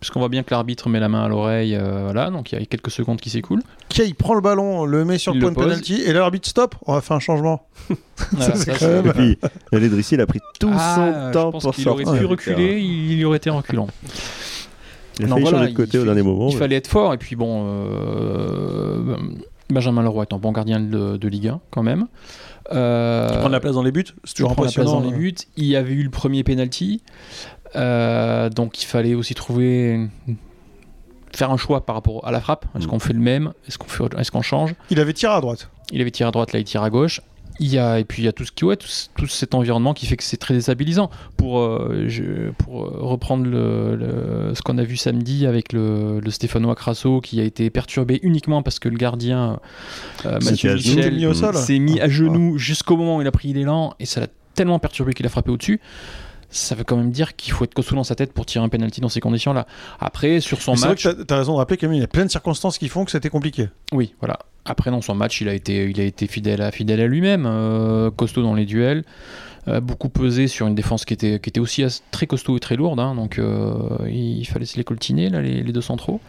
puisqu'on 0.00 0.20
voit 0.20 0.28
bien 0.28 0.44
que 0.44 0.50
l'arbitre 0.52 0.88
met 0.88 1.00
la 1.00 1.08
main 1.08 1.24
à 1.24 1.28
l'oreille, 1.28 1.74
euh, 1.74 2.02
voilà, 2.04 2.30
donc 2.30 2.52
il 2.52 2.58
y 2.58 2.62
a 2.62 2.64
quelques 2.64 2.90
secondes 2.92 3.20
qui 3.20 3.28
s'écoulent. 3.30 3.62
Kay 3.88 4.14
prend 4.14 4.34
le 4.34 4.40
ballon, 4.40 4.84
le 4.84 5.04
met 5.04 5.18
sur 5.18 5.34
Il 5.34 5.40
le 5.40 5.48
le 5.48 5.52
point 5.54 5.64
de 5.64 5.68
pose. 5.68 5.80
penalty 5.80 6.02
et 6.02 6.12
là, 6.12 6.20
l'arbitre 6.20 6.48
stop. 6.48 6.74
On 6.86 6.94
va 6.94 7.00
faire 7.00 7.16
un 7.16 7.20
changement. 7.20 7.66
Voilà, 8.30 8.54
c'est 8.54 8.74
ça, 8.78 8.88
même- 8.88 9.06
Et 9.08 9.12
puis, 9.12 9.38
Ledrissi, 9.72 10.14
il 10.14 10.20
a 10.20 10.26
pris 10.26 10.38
tout 10.60 10.70
Ah, 10.72 10.94
son 10.94 11.28
je 11.28 11.32
temps 11.32 11.50
pense 11.50 11.62
pour 11.64 11.74
qu'il 11.74 11.88
aurait 11.88 12.04
sortir. 12.04 12.20
pu 12.22 12.26
reculer, 12.26 12.78
il, 12.80 13.24
aurait 13.24 13.38
été 13.38 13.50
reculant. 13.50 13.88
Il 15.18 15.24
a 15.24 15.28
Non, 15.28 15.34
failli 15.34 15.42
voilà, 15.42 15.58
changer 15.58 15.70
de 15.72 15.76
côté 15.76 15.98
il 15.98 16.00
au 16.00 16.04
dernier 16.04 16.22
moment. 16.22 16.48
Il 16.48 16.54
mais- 16.54 16.58
fallait 16.60 16.76
être 16.76 16.86
fort, 16.86 17.12
et 17.14 17.18
puis 17.18 17.34
bon, 17.36 17.66
euh, 17.66 19.16
Benjamin 19.72 20.02
Leroy 20.02 20.22
est 20.24 20.32
un 20.34 20.38
bon 20.38 20.52
gardien 20.52 20.78
de, 20.80 21.16
de 21.16 21.28
Ligue 21.28 21.48
1 21.48 21.60
quand 21.70 21.82
même. 21.82 22.06
Euh, 22.72 23.28
Prendre 23.28 23.48
la 23.50 23.60
place 23.60 23.74
dans 23.74 23.82
les 23.82 23.92
buts, 23.92 24.04
c'est 24.24 24.34
toujours 24.34 24.52
prend 24.54 24.62
la 24.64 24.70
place 24.70 24.78
impressionnant. 24.78 25.00
dans 25.04 25.10
les 25.10 25.14
hein. 25.16 25.18
buts. 25.18 25.34
Il 25.56 25.64
y 25.66 25.76
avait 25.76 25.92
eu 25.92 26.02
le 26.02 26.10
premier 26.10 26.44
penalty, 26.44 27.02
Euh, 27.74 28.50
donc 28.50 28.82
il 28.82 28.86
fallait 28.86 29.14
aussi 29.14 29.34
trouver 29.34 30.08
faire 31.34 31.50
un 31.50 31.56
choix 31.56 31.86
par 31.86 31.94
rapport 31.96 32.26
à 32.26 32.30
la 32.30 32.40
frappe. 32.40 32.66
Est-ce 32.76 32.84
Mm. 32.86 32.90
qu'on 32.90 32.98
fait 32.98 33.12
le 33.14 33.18
même? 33.20 33.52
Est-ce 33.66 33.78
qu'on 33.78 33.88
fait, 33.88 34.04
est-ce 34.18 34.30
qu'on 34.30 34.42
change? 34.42 34.74
Il 34.90 35.00
avait 35.00 35.14
tiré 35.14 35.32
à 35.32 35.40
droite. 35.40 35.70
Il 35.90 36.00
avait 36.02 36.10
tiré 36.10 36.28
à 36.28 36.30
droite, 36.30 36.52
là 36.52 36.58
il 36.58 36.64
tire 36.64 36.82
à 36.82 36.90
gauche. 36.90 37.22
Il 37.60 37.68
y 37.72 37.78
a, 37.78 37.98
et 38.00 38.04
puis 38.04 38.22
il 38.22 38.24
y 38.24 38.28
a 38.28 38.32
tout, 38.32 38.44
ce 38.44 38.50
qui, 38.52 38.64
ouais, 38.64 38.76
tout, 38.76 38.86
ce- 38.88 39.08
tout 39.16 39.26
cet 39.26 39.54
environnement 39.54 39.94
qui 39.94 40.06
fait 40.06 40.16
que 40.16 40.24
c'est 40.24 40.36
très 40.36 40.54
déstabilisant. 40.54 41.10
Pour, 41.36 41.60
euh, 41.60 42.04
je- 42.08 42.50
pour 42.58 42.84
euh, 42.84 42.90
reprendre 43.00 43.44
le, 43.46 43.94
le- 43.96 44.54
ce 44.54 44.62
qu'on 44.62 44.78
a 44.78 44.84
vu 44.84 44.96
samedi 44.96 45.46
avec 45.46 45.72
le, 45.72 46.18
le 46.20 46.30
Stéphanois 46.30 46.74
Crasso 46.74 47.20
qui 47.20 47.40
a 47.40 47.44
été 47.44 47.70
perturbé 47.70 48.18
uniquement 48.22 48.62
parce 48.62 48.78
que 48.78 48.88
le 48.88 48.96
gardien 48.96 49.60
euh, 50.26 50.38
Mathieu 50.44 50.74
Michel 50.74 51.12
s'est 51.56 51.78
mis 51.78 52.00
Ah. 52.00 52.04
à 52.04 52.08
genoux 52.08 52.58
jusqu'au 52.58 52.96
moment 52.96 53.16
où 53.18 53.20
il 53.22 53.26
a 53.26 53.32
pris 53.32 53.52
l'élan 53.52 53.94
et 54.00 54.06
ça 54.06 54.20
l'a 54.20 54.26
tellement 54.54 54.78
perturbé 54.78 55.12
qu'il 55.12 55.26
a 55.26 55.28
frappé 55.28 55.50
au-dessus. 55.50 55.80
Ça 56.54 56.74
veut 56.74 56.84
quand 56.84 56.96
même 56.98 57.10
dire 57.10 57.34
qu'il 57.34 57.52
faut 57.54 57.64
être 57.64 57.72
costaud 57.72 57.94
dans 57.94 58.04
sa 58.04 58.14
tête 58.14 58.34
pour 58.34 58.44
tirer 58.44 58.62
un 58.62 58.68
penalty 58.68 59.00
dans 59.00 59.08
ces 59.08 59.20
conditions-là. 59.20 59.66
Après, 60.00 60.40
sur 60.40 60.60
son 60.60 60.72
Mais 60.72 60.76
C'est 60.76 60.82
vrai 60.86 60.90
match, 60.94 61.02
que 61.04 61.22
t'as 61.22 61.36
as 61.36 61.38
raison 61.38 61.52
de 61.54 61.58
rappeler 61.58 61.78
qu'il 61.78 61.94
y 61.94 62.02
a 62.02 62.06
plein 62.06 62.26
de 62.26 62.30
circonstances 62.30 62.76
qui 62.76 62.88
font 62.88 63.06
que 63.06 63.10
c'était 63.10 63.30
compliqué. 63.30 63.68
oui, 63.92 64.14
voilà. 64.20 64.38
Après, 64.64 64.90
dans 64.90 65.00
son 65.00 65.14
match, 65.14 65.40
il 65.40 65.48
a 65.48 65.54
été, 65.54 65.90
il 65.90 66.00
a 66.00 66.04
été 66.04 66.26
fidèle 66.26 66.62
à, 66.62 66.70
fidèle 66.70 67.00
à 67.00 67.06
lui-même, 67.06 67.46
euh, 67.46 68.10
costaud 68.12 68.42
dans 68.42 68.54
les 68.54 68.64
duels, 68.64 69.02
euh, 69.66 69.80
beaucoup 69.80 70.08
pesé 70.08 70.46
sur 70.46 70.68
une 70.68 70.76
défense 70.76 71.04
qui 71.04 71.14
était, 71.14 71.58
aussi 71.58 71.84
très 72.12 72.26
costaud 72.26 72.56
et 72.56 72.60
très 72.60 72.76
lourde. 72.76 73.00
hein, 73.00 73.16
donc, 73.16 73.38
euh, 73.38 73.74
il, 74.08 74.44
fallait 74.46 74.64
se 74.64 74.76
les 74.76 74.84
coltiner, 74.84 75.30
là, 75.30 75.42
les, 75.42 75.64
deux 75.64 75.80
centraux. 75.80 76.20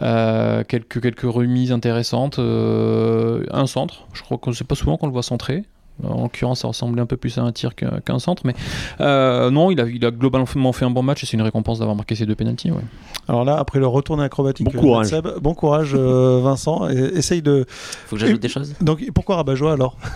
Quelques, 0.00 1.00
quelques 1.00 1.22
remises 1.22 1.72
intéressantes. 1.72 2.38
un 2.38 3.66
centre. 3.66 4.06
Je 4.12 4.22
crois 4.22 4.36
que 4.36 4.52
c'est 4.52 4.66
pas 4.66 4.74
souvent 4.74 4.98
qu'on 4.98 5.06
le 5.06 5.12
voit 5.12 5.22
centrer. 5.22 5.64
En 6.04 6.22
l'occurrence, 6.22 6.60
ça 6.60 6.68
ressemblait 6.68 7.02
un 7.02 7.06
peu 7.06 7.16
plus 7.16 7.38
à 7.38 7.42
un 7.42 7.52
tir 7.52 7.74
qu'un 7.74 8.18
centre. 8.18 8.42
Mais 8.44 8.54
euh, 9.00 9.50
non, 9.50 9.70
il 9.70 9.80
a, 9.80 9.84
il 9.86 10.04
a 10.04 10.10
globalement 10.10 10.72
fait 10.72 10.84
un 10.84 10.90
bon 10.90 11.02
match 11.02 11.22
et 11.22 11.26
c'est 11.26 11.36
une 11.36 11.42
récompense 11.42 11.78
d'avoir 11.78 11.96
marqué 11.96 12.14
ces 12.14 12.26
deux 12.26 12.34
pénaltys. 12.34 12.70
Ouais. 12.70 12.82
Alors 13.28 13.44
là, 13.44 13.58
après 13.58 13.78
le 13.78 13.86
retour 13.86 14.20
acrobatique, 14.20 14.72
Bon 14.72 14.80
courage. 14.80 15.06
Seb, 15.08 15.28
bon 15.40 15.54
courage, 15.54 15.92
euh, 15.94 16.40
Vincent. 16.42 16.88
Et- 16.88 17.18
essaye 17.18 17.42
de. 17.42 17.64
Faut 17.68 18.16
que 18.16 18.20
j'ajoute 18.20 18.40
des 18.40 18.48
choses 18.48 18.74
Donc 18.80 19.04
pourquoi 19.14 19.36
Rabat-Joie 19.36 19.72
alors? 19.72 19.96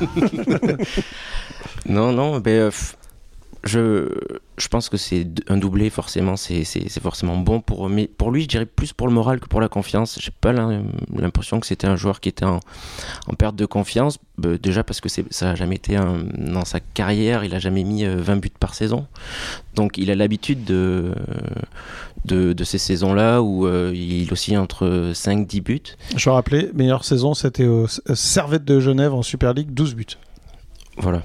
Non, 1.86 2.12
non, 2.12 2.38
ben, 2.38 2.50
euh, 2.50 2.70
je, 3.64 4.08
je 4.58 4.68
pense 4.68 4.88
que 4.88 4.96
c'est 4.96 5.26
un 5.48 5.56
doublé, 5.56 5.88
forcément, 5.90 6.36
c'est 6.36 6.64
forcément 7.00 7.36
bon 7.36 7.60
pour, 7.60 7.88
mais 7.88 8.06
pour 8.08 8.30
lui, 8.32 8.42
je 8.42 8.48
dirais 8.48 8.66
plus 8.66 8.92
pour 8.92 9.06
le 9.06 9.12
moral 9.14 9.38
que 9.40 9.46
pour 9.46 9.60
la 9.60 9.68
confiance. 9.68 10.18
J'ai 10.20 10.32
pas 10.32 10.52
l'im- 10.52 10.82
l'impression 11.16 11.60
que 11.60 11.66
c'était 11.66 11.86
un 11.86 11.94
joueur 11.96 12.20
qui 12.20 12.28
était 12.28 12.44
en, 12.44 12.58
en 13.28 13.34
perte 13.34 13.54
de 13.56 13.64
confiance, 13.66 14.18
Ben, 14.38 14.56
déjà 14.56 14.82
parce 14.82 15.00
que 15.00 15.08
ça 15.08 15.22
n'a 15.46 15.54
jamais 15.54 15.76
été 15.76 15.96
un, 15.96 16.24
dans 16.38 16.64
sa 16.64 16.80
carrière, 16.80 17.44
il 17.44 17.54
a 17.54 17.58
jamais 17.60 17.84
mis 17.84 18.04
euh, 18.04 18.16
20 18.20 18.36
buts 18.36 18.50
par 18.58 18.74
saison. 18.74 19.06
Donc 19.74 19.96
il 19.96 20.10
a 20.10 20.14
l'habitude 20.14 20.64
de, 20.64 21.14
de, 22.24 22.52
de 22.52 22.64
ces 22.64 22.78
saisons-là 22.78 23.42
où 23.42 23.66
euh, 23.66 23.92
il 23.94 24.30
oscille 24.32 24.58
entre 24.58 25.12
5-10 25.14 25.62
buts. 25.62 25.82
Je 26.16 26.24
vais 26.28 26.34
rappeler, 26.34 26.70
meilleure 26.74 27.04
saison, 27.04 27.32
c'était 27.34 27.66
au 27.66 27.84
S- 27.86 28.00
Servette 28.14 28.64
de 28.64 28.80
Genève 28.80 29.14
en 29.14 29.22
Super 29.22 29.54
League, 29.54 29.72
12 29.72 29.94
buts. 29.94 30.06
Voilà. 30.98 31.22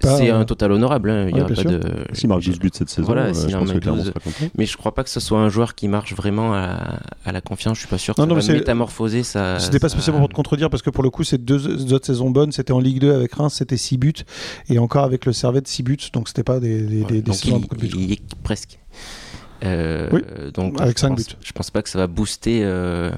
C'est 0.00 0.30
euh, 0.30 0.38
un 0.40 0.44
total 0.44 0.72
honorable. 0.72 1.10
hein, 1.10 1.26
Il 1.30 1.36
y 1.36 1.40
aura 1.40 1.48
pas 1.52 1.64
de... 1.64 1.80
S'il 2.12 2.28
marque 2.28 2.42
12 2.42 2.58
buts 2.58 2.70
cette 2.72 2.88
saison, 2.88 3.06
Voilà, 3.06 3.26
euh, 3.26 3.32
je 3.34 3.54
en 3.56 3.60
pense 3.60 3.68
met 3.68 3.74
que 3.74 3.78
Clermont 3.80 3.98
12, 4.02 4.06
sera 4.08 4.20
content. 4.20 4.50
Mais 4.56 4.66
je 4.66 4.76
crois 4.76 4.94
pas 4.94 5.04
que 5.04 5.10
ce 5.10 5.20
soit 5.20 5.38
un 5.38 5.48
joueur 5.48 5.74
qui 5.74 5.88
marche 5.88 6.14
vraiment 6.14 6.54
à, 6.54 6.98
à 7.24 7.32
la 7.32 7.40
confiance. 7.40 7.76
Je 7.76 7.80
suis 7.80 7.88
pas 7.88 7.98
sûr 7.98 8.14
que 8.14 8.20
Non, 8.20 8.24
ça 8.24 8.28
non, 8.28 8.34
va 8.34 8.40
mais 8.40 8.46
c'est- 8.46 8.52
métamorphoser 8.54 9.22
ça. 9.22 9.58
C'était 9.58 9.78
pas 9.78 9.88
ça- 9.88 9.94
spécialement 9.94 10.20
pour 10.20 10.28
te 10.28 10.34
contredire 10.34 10.70
parce 10.70 10.82
que 10.82 10.90
pour 10.90 11.02
le 11.02 11.10
coup, 11.10 11.24
c'est 11.24 11.42
deux, 11.44 11.58
deux 11.58 11.92
autres 11.94 12.06
saisons 12.06 12.30
bonnes. 12.30 12.52
C'était 12.52 12.72
en 12.72 12.80
Ligue 12.80 13.00
2 13.00 13.12
avec 13.14 13.32
Reims, 13.34 13.54
c'était 13.54 13.76
6 13.76 13.98
buts. 13.98 14.12
Et 14.68 14.78
encore 14.78 15.04
avec 15.04 15.26
le 15.26 15.32
Servette, 15.32 15.66
6 15.68 15.82
buts. 15.82 15.98
Donc 16.12 16.28
c'était 16.28 16.42
pas 16.44 16.60
des, 16.60 16.82
des, 16.82 17.00
Ouais, 17.02 17.06
des- 17.06 17.14
des 17.16 17.22
donc 17.22 17.34
saisons 17.36 17.56
à 17.58 17.76
il, 17.82 18.12
est 18.12 18.22
presque. 18.42 18.78
Euh, 19.64 20.08
Oui, 20.12 20.20
donc 20.54 20.80
avec 20.80 20.96
je 20.96 21.00
cinq 21.00 21.10
pense- 21.10 21.28
buts. 21.28 21.34
Je 21.42 21.52
pense 21.52 21.70
pas 21.70 21.82
que 21.82 21.88
ça 21.88 21.98
va 21.98 22.06
booster. 22.06 22.60
euh, 22.64 23.10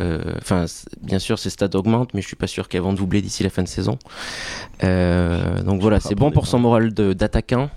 euh, 0.00 0.20
Enfin, 0.38 0.66
bien 1.02 1.18
sûr, 1.18 1.38
ces 1.38 1.50
stats 1.50 1.70
augmentent, 1.74 2.14
mais 2.14 2.22
je 2.22 2.26
suis 2.28 2.36
pas 2.36 2.46
sûr 2.46 2.68
qu'elles 2.68 2.82
vont 2.82 2.92
doubler 2.92 3.22
d'ici 3.22 3.42
la 3.42 3.50
fin 3.50 3.62
de 3.62 3.68
saison. 3.68 3.98
Euh, 4.84 5.62
donc 5.62 5.80
voilà, 5.80 6.00
c'est 6.00 6.14
bon 6.14 6.30
pour 6.30 6.46
son 6.46 6.58
moral 6.58 6.92
d'attaquant. 6.92 7.70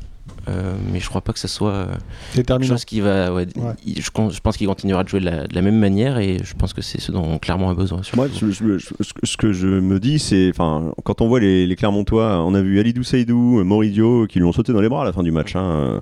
euh, 0.49 0.73
mais 0.91 0.99
je 0.99 1.07
crois 1.07 1.21
pas 1.21 1.31
que 1.33 1.39
ce 1.39 1.47
soit 1.47 1.71
euh, 1.71 1.87
quelque 2.33 2.63
chose 2.63 2.83
qui 2.85 2.99
va. 3.01 3.33
ouais, 3.33 3.45
Ouais. 3.57 3.73
il- 3.85 4.01
je, 4.01 4.09
pense 4.11 4.57
qu'il 4.57 4.67
continuera 4.67 5.03
de 5.03 5.09
jouer 5.09 5.19
de 5.21 5.25
la, 5.25 5.47
de 5.47 5.55
la 5.55 5.61
même 5.61 5.77
manière 5.79 6.17
et 6.17 6.37
je 6.43 6.53
pense 6.53 6.73
que 6.73 6.81
c'est 6.81 6.99
ce 6.99 7.11
dont 7.13 7.37
clairement 7.39 7.69
a 7.69 7.73
besoin. 7.73 8.01
Moi, 8.15 8.27
je- 8.33 8.51
je- 8.51 8.77
je- 8.77 8.87
ce 9.01 9.13
que- 9.13 9.25
ce 9.25 9.37
que 9.37 9.53
je 9.53 9.67
me 9.67 9.99
dis, 10.01 10.19
c'est, 10.19 10.49
enfin, 10.49 10.91
quand 11.05 11.21
on 11.21 11.27
voit 11.29 11.39
les, 11.39 11.65
les 11.65 11.75
Clermontois, 11.77 12.43
on 12.45 12.53
a 12.55 12.61
vu 12.61 12.79
Alidou 12.79 13.03
Saïdou, 13.03 13.63
Moridio, 13.63 14.27
qui 14.27 14.39
lui 14.39 14.45
ont 14.45 14.51
sauté 14.53 14.73
dans 14.73 14.81
les 14.81 14.89
bras 14.89 15.03
à 15.03 15.05
la 15.05 15.13
fin 15.13 15.23
du 15.23 15.31
match. 15.31 15.55
Hein, 15.55 15.61
euh, 15.63 15.99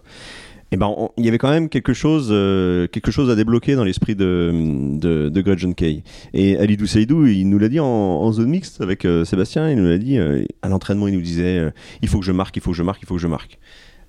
et 0.73 0.77
ben, 0.77 0.95
il 1.17 1.25
y 1.25 1.27
avait 1.27 1.37
quand 1.37 1.49
même 1.49 1.67
quelque 1.67 1.91
chose, 1.93 2.29
euh, 2.31 2.87
quelque 2.87 3.11
chose 3.11 3.29
à 3.29 3.35
débloquer 3.35 3.75
dans 3.75 3.83
l'esprit 3.83 4.15
de, 4.15 4.51
de, 4.97 5.27
de 5.27 5.41
Greg 5.41 5.57
John 5.57 5.75
Kay. 5.75 6.01
Et 6.33 6.57
Alidou 6.57 6.87
Saïdou, 6.87 7.25
il 7.25 7.49
nous 7.49 7.59
l'a 7.59 7.67
dit 7.67 7.81
en, 7.81 8.31
zone 8.31 8.49
mixte 8.49 8.79
avec 8.79 9.03
euh, 9.03 9.25
Sébastien, 9.25 9.69
il 9.69 9.75
nous 9.75 9.89
l'a 9.89 9.97
dit 9.97 10.17
euh, 10.17 10.45
à 10.61 10.69
l'entraînement, 10.69 11.09
il 11.09 11.15
nous 11.15 11.21
disait, 11.21 11.71
il 12.01 12.07
faut 12.07 12.19
que 12.19 12.25
je 12.25 12.31
marque, 12.31 12.55
il 12.55 12.61
faut 12.61 12.71
que 12.71 12.77
je 12.77 12.83
marque, 12.83 13.01
il 13.01 13.05
faut 13.05 13.15
que 13.15 13.21
je 13.21 13.27
marque. 13.27 13.59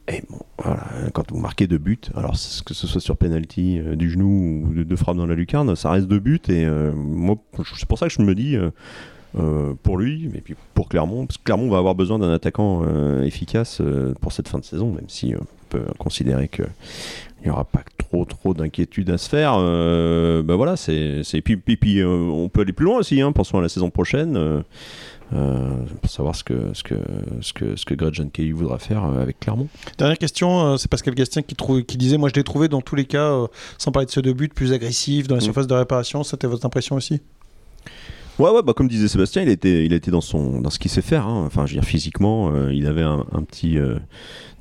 Et 0.07 0.22
bon, 0.31 0.38
voilà, 0.62 0.87
quand 1.12 1.33
vous 1.33 1.38
marquez 1.38 1.66
deux 1.66 1.79
buts, 1.79 1.98
alors 2.14 2.37
que 2.64 2.75
ce 2.75 2.87
soit 2.87 3.01
sur 3.01 3.16
penalty 3.16 3.81
du 3.96 4.11
genou 4.11 4.64
ou 4.66 4.72
de, 4.72 4.85
de 4.85 4.96
frappe 4.96 5.16
dans 5.16 5.27
la 5.27 5.35
lucarne, 5.35 5.75
ça 5.75 5.90
reste 5.90 6.07
deux 6.07 6.20
buts. 6.20 6.40
Et 6.48 6.64
moi, 6.94 7.37
c'est 7.77 7.87
pour 7.87 7.98
ça 7.98 8.07
que 8.07 8.12
je 8.12 8.22
me 8.22 8.35
dis, 8.37 8.57
pour 9.83 9.98
lui, 9.98 10.29
mais 10.33 10.40
puis 10.40 10.55
pour 10.75 10.88
Clermont, 10.88 11.27
parce 11.27 11.38
que 11.38 11.44
Clermont 11.44 11.70
va 11.70 11.79
avoir 11.79 11.96
besoin 11.96 12.20
d'un 12.20 12.33
attaquant 12.33 12.85
efficace 13.22 13.81
pour 14.20 14.33
cette 14.33 14.48
fin 14.48 14.59
de 14.59 14.64
saison, 14.64 14.92
même 14.92 15.09
si 15.09 15.35
peut 15.81 15.85
considérer 15.99 16.49
que 16.49 16.63
il 17.41 17.47
n'y 17.47 17.51
aura 17.51 17.65
pas 17.65 17.83
trop 17.99 18.25
trop 18.25 18.55
d'inquiétude 18.55 19.11
à 19.11 19.19
se 19.19 19.29
faire. 19.29 19.55
Euh, 19.59 20.43
ben 20.43 20.55
voilà, 20.57 20.77
c'est 20.77 21.23
c'est- 21.25 21.41
puis, 21.41 21.57
puis, 21.57 21.77
puis, 21.77 21.99
euh, 22.01 22.07
on 22.09 22.49
peut 22.49 22.61
aller 22.61 22.73
plus 22.73 22.85
loin 22.87 22.99
aussi. 22.99 23.21
Hein, 23.21 23.33
pensons 23.33 23.59
à 23.59 23.63
la 23.63 23.69
saison 23.69 23.91
prochaine. 23.91 24.37
euh, 24.37 24.61
pour 26.03 26.11
savoir 26.11 26.37
ce 26.37 26.45
que 26.45 26.75
ce 26.75 26.83
que 26.83 26.95
ce 27.41 27.53
que 27.55 27.75
ce 27.75 27.87
que 27.87 27.95
Greg 27.95 28.13
John 28.13 28.31
Kelly 28.31 28.53
voudra 28.53 28.79
faire 28.79 29.03
avec 29.05 29.41
Clermont. 29.41 29.67
Dernière 29.97 30.19
question, 30.19 30.77
c'est 30.77 30.91
Pascal 30.91 31.15
Gastien 31.15 31.41
qui, 31.41 31.55
trou- 31.55 31.83
qui 31.83 31.97
disait 31.97 32.19
Moi 32.19 32.29
je 32.29 32.35
l'ai 32.35 32.45
trouvé 32.45 32.69
dans 32.69 32.83
tous 32.83 32.97
les 32.97 33.07
cas, 33.07 33.35
sans 33.79 33.93
parler 33.93 34.05
de 34.07 34.11
ceux 34.11 34.21
de 34.21 34.33
but, 34.33 34.53
plus 34.53 34.75
agressif 34.75 35.29
dans 35.29 35.35
la 35.37 35.41
Mm. 35.41 35.45
surface 35.45 35.67
de 35.67 35.75
réparation. 35.75 36.23
C'était 36.23 36.47
votre 36.47 36.67
impression 36.67 36.97
aussi? 36.97 37.23
Ouais, 38.38 38.51
ouais, 38.51 38.62
bah 38.62 38.73
comme 38.75 38.88
disait 38.88 39.09
Sébastien, 39.09 39.42
il 39.42 39.51
était, 39.51 39.85
il 39.85 40.01
dans 40.11 40.23
son, 40.23 40.61
dans 40.61 40.71
ce 40.71 40.79
qu'il 40.79 40.90
sait 40.90 41.03
faire. 41.03 41.27
hein. 41.27 41.45
Enfin, 41.47 41.66
je 41.66 41.75
veux 41.75 41.81
dire, 41.81 41.88
physiquement, 41.88 42.51
euh, 42.51 42.73
il 42.73 42.87
avait 42.87 43.03
un, 43.03 43.25
petit, 43.47 43.79
euh, 43.79 43.97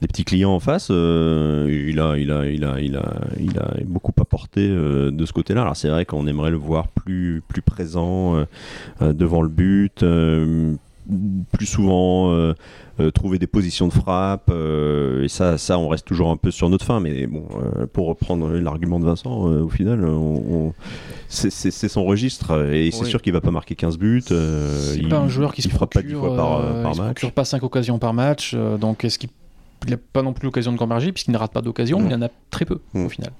des 0.01 0.07
petits 0.07 0.25
clients 0.25 0.51
en 0.51 0.59
face. 0.59 0.89
euh, 0.91 1.85
il 1.89 1.99
a, 1.99 2.17
il 2.17 2.31
a, 2.31 2.45
il 2.47 2.65
a, 2.65 2.79
il 2.81 2.97
a, 2.97 3.13
il 3.39 3.57
a 3.57 3.73
beaucoup 3.85 4.11
apporté 4.19 4.67
de 4.67 5.25
ce 5.25 5.31
côté-là. 5.31 5.61
Alors 5.61 5.77
c'est 5.77 5.87
vrai 5.89 6.05
qu'on 6.05 6.27
aimerait 6.27 6.51
le 6.51 6.57
voir 6.57 6.89
plus, 6.89 7.41
plus 7.47 7.61
présent 7.61 8.45
devant 8.99 9.41
le 9.41 9.49
but, 9.49 10.03
plus 11.51 11.65
souvent. 11.65 12.31
euh, 12.33 12.53
euh, 12.99 13.09
trouver 13.09 13.39
des 13.39 13.47
positions 13.47 13.87
de 13.87 13.93
frappe 13.93 14.49
euh, 14.51 15.23
et 15.23 15.27
ça 15.29 15.57
ça 15.57 15.79
on 15.79 15.87
reste 15.87 16.05
toujours 16.05 16.29
un 16.29 16.35
peu 16.37 16.51
sur 16.51 16.69
notre 16.69 16.85
fin 16.85 16.99
mais 16.99 17.25
bon 17.25 17.45
pour 17.93 18.07
reprendre 18.07 18.51
l'argument 18.51 18.99
de 18.99 19.05
Vincent 19.05 19.31
au 19.43 19.69
final 19.69 20.03
on, 20.05 20.43
on- 20.67 20.73
c'est- 21.29 21.71
son 21.87 22.03
registre 22.03 22.69
et 22.71 22.91
c'est 22.91 23.05
sûr 23.05 23.21
qu'il 23.21 23.31
va 23.33 23.39
pas 23.41 23.49
marquer 23.49 23.75
15 23.75 23.97
buts 23.97 24.21
C'est 24.27 25.07
pas 25.09 25.17
un 25.19 25.29
joueur 25.29 25.53
qui 25.55 25.61
se 25.63 25.69
fera 25.69 25.87
pas 25.87 26.01
10 26.01 26.13
procure, 26.13 26.35
fois 26.35 26.35
par, 26.35 26.61
par 26.83 26.93
il 26.93 26.97
match 27.01 27.15
procure 27.15 27.31
pas 27.31 27.45
5 27.45 27.63
occasions 27.63 27.97
par 27.97 28.13
match. 28.13 28.55
donc 28.79 29.03
est-ce 29.05 29.17
qu'il 29.17 29.29
n'a 29.87 29.97
pas 29.97 30.21
non 30.21 30.33
plus 30.33 30.45
l'occasion 30.45 30.73
de 30.73 30.77
converger 30.77 31.11
puisqu'il 31.13 31.31
ne 31.31 31.37
rate 31.37 31.53
pas 31.53 31.61
d'occasion, 31.61 31.99
Mm. 32.01 32.07
il 32.07 32.13
en 32.15 32.21
a 32.23 32.29
très 32.51 32.65
peu 32.65 32.79
Mm. 32.93 33.05
au 33.05 33.09
final. 33.09 33.31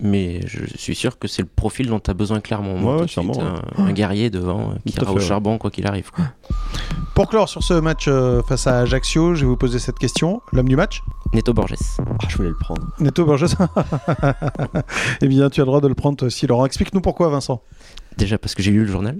Mais 0.00 0.40
je 0.46 0.64
suis 0.76 0.94
sûr 0.94 1.18
que 1.18 1.28
c'est 1.28 1.42
le 1.42 1.48
profil 1.48 1.88
dont 1.88 2.00
tu 2.00 2.10
as 2.10 2.14
besoin 2.14 2.40
clairement. 2.40 2.76
Moi, 2.76 2.92
Ouais, 2.94 2.98
suite, 3.00 3.10
sûrement, 3.10 3.34
un, 3.78 3.84
un 3.84 3.92
guerrier 3.92 4.30
devant 4.30 4.70
euh, 4.70 4.74
qui 4.86 4.94
ira 4.96 5.06
fait, 5.06 5.12
au 5.12 5.14
ouais. 5.16 5.20
charbon 5.20 5.58
quoi 5.58 5.70
qu'il 5.70 5.86
arrive. 5.86 6.10
quoi. 6.10 6.24
Pour 7.14 7.28
clore 7.28 7.48
sur 7.48 7.62
ce 7.62 7.74
match 7.74 8.06
euh, 8.08 8.42
face 8.42 8.66
à 8.66 8.80
Ajaccio, 8.80 9.34
je 9.34 9.40
vais 9.42 9.46
vous 9.46 9.56
poser 9.56 9.78
cette 9.78 9.98
question. 9.98 10.40
L'homme 10.52 10.68
du 10.68 10.76
match 10.76 11.02
Neto 11.32 11.52
Borges. 11.54 11.74
Ah, 12.00 12.02
je 12.28 12.36
voulais 12.36 12.48
le 12.50 12.56
prendre 12.58 12.82
Neto 13.00 13.24
Borges 13.24 13.46
Eh 15.22 15.28
bien, 15.28 15.50
tu 15.50 15.60
as 15.60 15.64
le 15.64 15.66
droit 15.66 15.80
de 15.80 15.88
le 15.88 15.94
prendre 15.94 16.16
toi 16.16 16.26
aussi, 16.26 16.46
Laurent. 16.46 16.66
Explique-nous 16.66 17.00
pourquoi, 17.00 17.28
Vincent. 17.28 17.62
Déjà 18.16 18.38
parce 18.38 18.54
que 18.54 18.62
j'ai 18.62 18.70
lu 18.70 18.80
le 18.84 18.90
journal. 18.90 19.16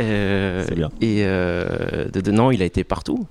Euh, 0.00 0.64
C'est 0.68 0.74
bien. 0.76 0.90
Et 1.00 1.22
euh, 1.24 2.08
de, 2.12 2.20
de- 2.20 2.30
non, 2.30 2.50
il 2.52 2.62
a 2.62 2.64
été 2.64 2.84
partout. 2.84 3.26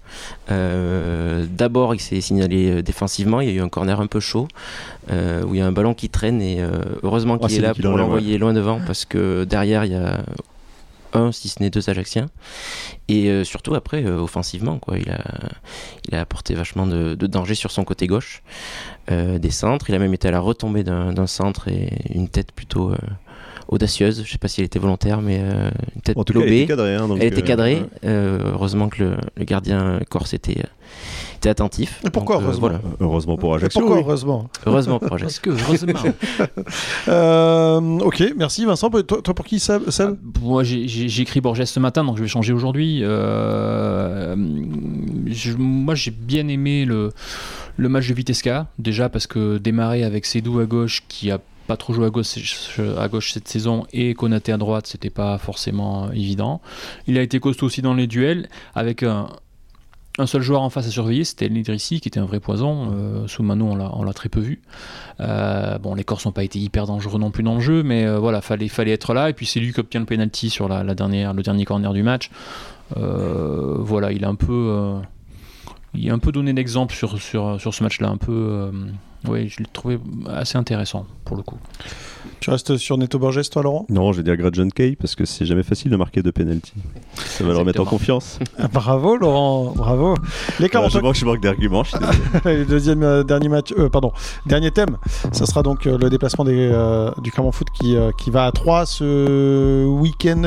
Euh, 0.51 1.45
D'abord, 1.49 1.95
il 1.95 1.99
s'est 1.99 2.19
signalé 2.21 2.69
euh, 2.71 2.81
défensivement. 2.81 3.39
Il 3.41 3.47
y 3.47 3.51
a 3.51 3.55
eu 3.55 3.61
un 3.61 3.69
corner 3.69 4.01
un 4.01 4.07
peu 4.07 4.19
chaud 4.19 4.47
euh, 5.11 5.43
où 5.43 5.55
il 5.55 5.59
y 5.59 5.61
a 5.61 5.65
un 5.67 5.71
ballon 5.71 5.93
qui 5.93 6.09
traîne 6.09 6.41
et 6.41 6.61
heureusement 7.03 7.37
Ah, 7.41 7.47
qu'il 7.47 7.57
est 7.59 7.61
là 7.61 7.73
pour 7.73 7.97
l'envoyer 7.97 8.37
loin 8.37 8.53
devant 8.53 8.79
parce 8.85 9.05
que 9.05 9.45
derrière 9.45 9.85
il 9.85 9.93
y 9.93 9.95
a 9.95 10.19
un, 11.13 11.31
si 11.31 11.47
ce 11.47 11.63
n'est 11.63 11.69
deux 11.69 11.89
Ajacciens. 11.89 12.25
Et 13.07 13.29
euh, 13.29 13.45
surtout 13.45 13.75
après, 13.75 14.03
euh, 14.03 14.19
offensivement, 14.19 14.77
quoi, 14.77 14.97
il 14.97 15.09
a, 15.09 15.23
il 16.09 16.15
a 16.15 16.19
apporté 16.21 16.53
vachement 16.53 16.85
de, 16.85 17.15
de 17.15 17.27
danger 17.27 17.55
sur 17.55 17.71
son 17.71 17.85
côté 17.85 18.07
gauche, 18.07 18.43
euh, 19.09 19.39
des 19.39 19.51
centres. 19.51 19.89
Il 19.89 19.95
a 19.95 19.99
même 19.99 20.13
été 20.13 20.27
à 20.27 20.31
la 20.31 20.41
retombée 20.41 20.83
d'un 20.83 21.27
centre 21.27 21.69
et 21.69 21.93
une 22.13 22.27
tête 22.27 22.51
plutôt 22.51 22.91
audacieuse. 23.69 24.23
Je 24.25 24.31
sais 24.31 24.37
pas 24.37 24.47
si 24.47 24.61
elle 24.61 24.65
était 24.65 24.79
volontaire, 24.79 25.21
mais 25.21 25.39
euh, 25.41 25.69
une 25.95 26.01
tête 26.01 26.17
En 26.17 26.23
tout 26.23 26.33
cas, 26.33 26.39
elle 26.39 26.45
lobée. 26.45 26.57
était 26.61 26.67
cadrée. 26.67 26.95
hein, 26.95 27.07
donc, 27.07 27.17
Elle 27.21 27.27
était 27.27 27.41
euh, 27.41 27.45
cadrée. 27.45 27.75
ouais. 27.75 27.85
Euh, 28.05 28.51
heureusement 28.53 28.89
que 28.89 29.03
le, 29.03 29.17
le 29.35 29.43
gardien 29.45 29.99
corse 30.09 30.33
était, 30.33 30.63
était 31.37 31.49
attentif. 31.49 32.01
Et 32.05 32.09
pourquoi 32.09 32.35
Donc, 32.35 32.43
euh, 32.43 32.47
heureusement 32.47 32.67
voilà. 32.69 32.81
Heureusement 32.99 33.37
pour 33.37 33.55
Ajaccio. 33.55 33.79
Pourquoi 33.81 33.97
oui. 33.97 34.03
heureusement 34.05 34.49
Heureusement 34.65 34.99
pour 34.99 35.13
Ajaccio. 35.15 35.41
que, 35.41 35.49
heureusement. 35.49 35.93
Euh, 37.07 37.79
Ok, 37.99 38.23
merci 38.35 38.65
Vincent. 38.65 38.89
Toi, 38.89 39.03
toi 39.03 39.33
pour 39.33 39.45
qui 39.45 39.59
Seb, 39.59 39.89
Seb 39.89 40.15
Moi, 40.41 40.63
j'ai- 40.63 41.21
écrit 41.21 41.41
Borges 41.41 41.63
ce 41.65 41.79
matin, 41.79 42.03
donc 42.03 42.17
je 42.17 42.21
vais 42.23 42.27
changer 42.27 42.53
aujourd'hui. 42.53 42.99
Euh, 43.03 44.35
moi, 45.57 45.95
j'ai 45.95 46.11
bien 46.11 46.47
aimé 46.47 46.85
le, 46.85 47.11
le 47.77 47.89
match 47.89 48.07
de 48.07 48.13
Vitesca, 48.13 48.67
déjà 48.79 49.09
parce 49.09 49.27
que 49.27 49.57
démarrer 49.57 50.03
avec 50.03 50.25
Sédou 50.25 50.59
à 50.59 50.65
gauche, 50.65 51.03
qui 51.07 51.31
a 51.31 51.39
pas 51.67 51.77
trop 51.77 51.93
joué 51.93 52.05
à 52.07 52.09
gauche, 52.09 52.79
à 52.97 53.07
gauche 53.07 53.33
cette 53.33 53.47
saison, 53.47 53.85
et 53.93 54.13
Konaté 54.13 54.51
à 54.51 54.57
droite, 54.57 54.87
c'était 54.87 55.09
pas 55.09 55.37
forcément 55.37 56.11
évident. 56.11 56.61
Il 57.07 57.17
a 57.17 57.21
été 57.21 57.39
costaud 57.39 57.67
aussi 57.67 57.81
dans 57.81 57.93
les 57.93 58.07
duels, 58.07 58.49
avec 58.73 59.03
un, 59.03 59.27
seul 60.25 60.41
joueur 60.41 60.61
en 60.61 60.69
face 60.69 60.87
à 60.87 60.89
surveiller, 60.89 61.23
c'était 61.23 61.47
l'Idrissi, 61.47 61.99
qui 62.01 62.07
était 62.07 62.19
un 62.19 62.25
vrai 62.25 62.39
poison. 62.39 62.91
Euh, 62.93 63.27
sous 63.27 63.43
Mano, 63.43 63.67
on 63.67 64.03
l'a 64.03 64.13
très 64.13 64.29
peu 64.29 64.39
vu. 64.39 64.61
Euh, 65.19 65.77
bon, 65.77 65.93
les 65.93 66.03
Corses 66.03 66.25
n'ont 66.25 66.31
pas 66.31 66.43
été 66.43 66.57
hyper 66.57 66.87
dangereux 66.87 67.19
non 67.19 67.29
plus 67.29 67.43
dans 67.43 67.55
le 67.55 67.61
jeu, 67.61 67.83
mais 67.83 68.05
euh, 68.05 68.17
voilà, 68.17 68.41
fallait, 68.41 68.67
fallait 68.67 68.91
être 68.91 69.13
là. 69.13 69.29
Et 69.29 69.33
puis 69.33 69.45
c'est 69.45 69.59
lui 69.59 69.73
qui 69.73 69.79
obtient 69.79 69.99
le 69.99 70.07
penalty 70.07 70.49
sur 70.49 70.67
le 70.69 70.93
dernier 70.93 71.65
corner 71.65 71.93
du 71.93 72.01
match. 72.01 72.31
Euh, 72.95 73.75
voilà, 73.79 74.11
il 74.11 74.23
a 74.23 74.29
un 74.29 74.35
peu, 74.35 74.69
euh, 74.71 74.99
il 75.93 76.09
a 76.09 76.13
un 76.13 76.19
peu 76.19 76.31
donné 76.31 76.53
l'exemple 76.53 76.95
sur, 76.95 77.21
sur, 77.21 77.59
sur 77.59 77.73
ce 77.73 77.83
match-là. 77.83 78.09
Un 78.09 78.17
peu, 78.17 78.31
euh, 78.31 78.71
oui, 79.25 79.49
je 79.49 79.59
l'ai 79.59 79.69
trouvé 79.71 79.99
assez 80.27 80.57
intéressant 80.57 81.05
pour 81.25 81.37
le 81.37 81.43
coup. 81.43 81.57
Tu 82.39 82.49
restes 82.49 82.77
sur 82.77 82.97
Neto 82.97 83.19
Borges, 83.19 83.49
toi, 83.49 83.63
Laurent? 83.63 83.85
Non, 83.89 84.11
je 84.11 84.17
vais 84.17 84.23
dire 84.23 84.35
Gradjon 84.37 84.69
Kay 84.69 84.95
parce 84.95 85.15
que 85.15 85.25
c'est 85.25 85.45
jamais 85.45 85.63
facile 85.63 85.91
de 85.91 85.95
marquer 85.97 86.21
de 86.21 86.31
penalty. 86.31 86.73
Ça 87.15 87.43
va 87.43 87.51
le 87.51 87.57
remettre 87.57 87.81
en 87.81 87.85
confiance. 87.85 88.39
Ah, 88.59 88.67
Bravo, 88.71 89.17
Laurent, 89.17 89.73
bravo. 89.75 90.13
Les 90.59 90.67
Voilà, 90.67 90.87
je 90.87 90.99
Clermontois, 90.99 91.01
vois 91.01 91.11
que 91.13 91.17
je 91.17 91.25
manque 91.25 91.41
d'arguments. 91.41 91.83
je 91.83 92.63
deuxième 92.67 93.03
euh, 93.03 93.23
dernier 93.23 93.49
match, 93.49 93.73
euh, 93.77 93.89
pardon, 93.89 94.11
dernier 94.45 94.71
thème, 94.71 94.97
ça 95.31 95.45
sera 95.45 95.63
donc 95.63 95.87
euh, 95.87 95.97
le 95.97 96.09
déplacement 96.09 96.45
des, 96.45 96.69
euh, 96.71 97.11
du 97.23 97.31
Clermont 97.31 97.51
Foot 97.51 97.67
qui, 97.79 97.95
euh, 97.95 98.11
qui 98.17 98.29
va 98.31 98.45
à 98.45 98.51
3 98.51 98.85
ce 98.85 99.85
week-end. 99.85 100.43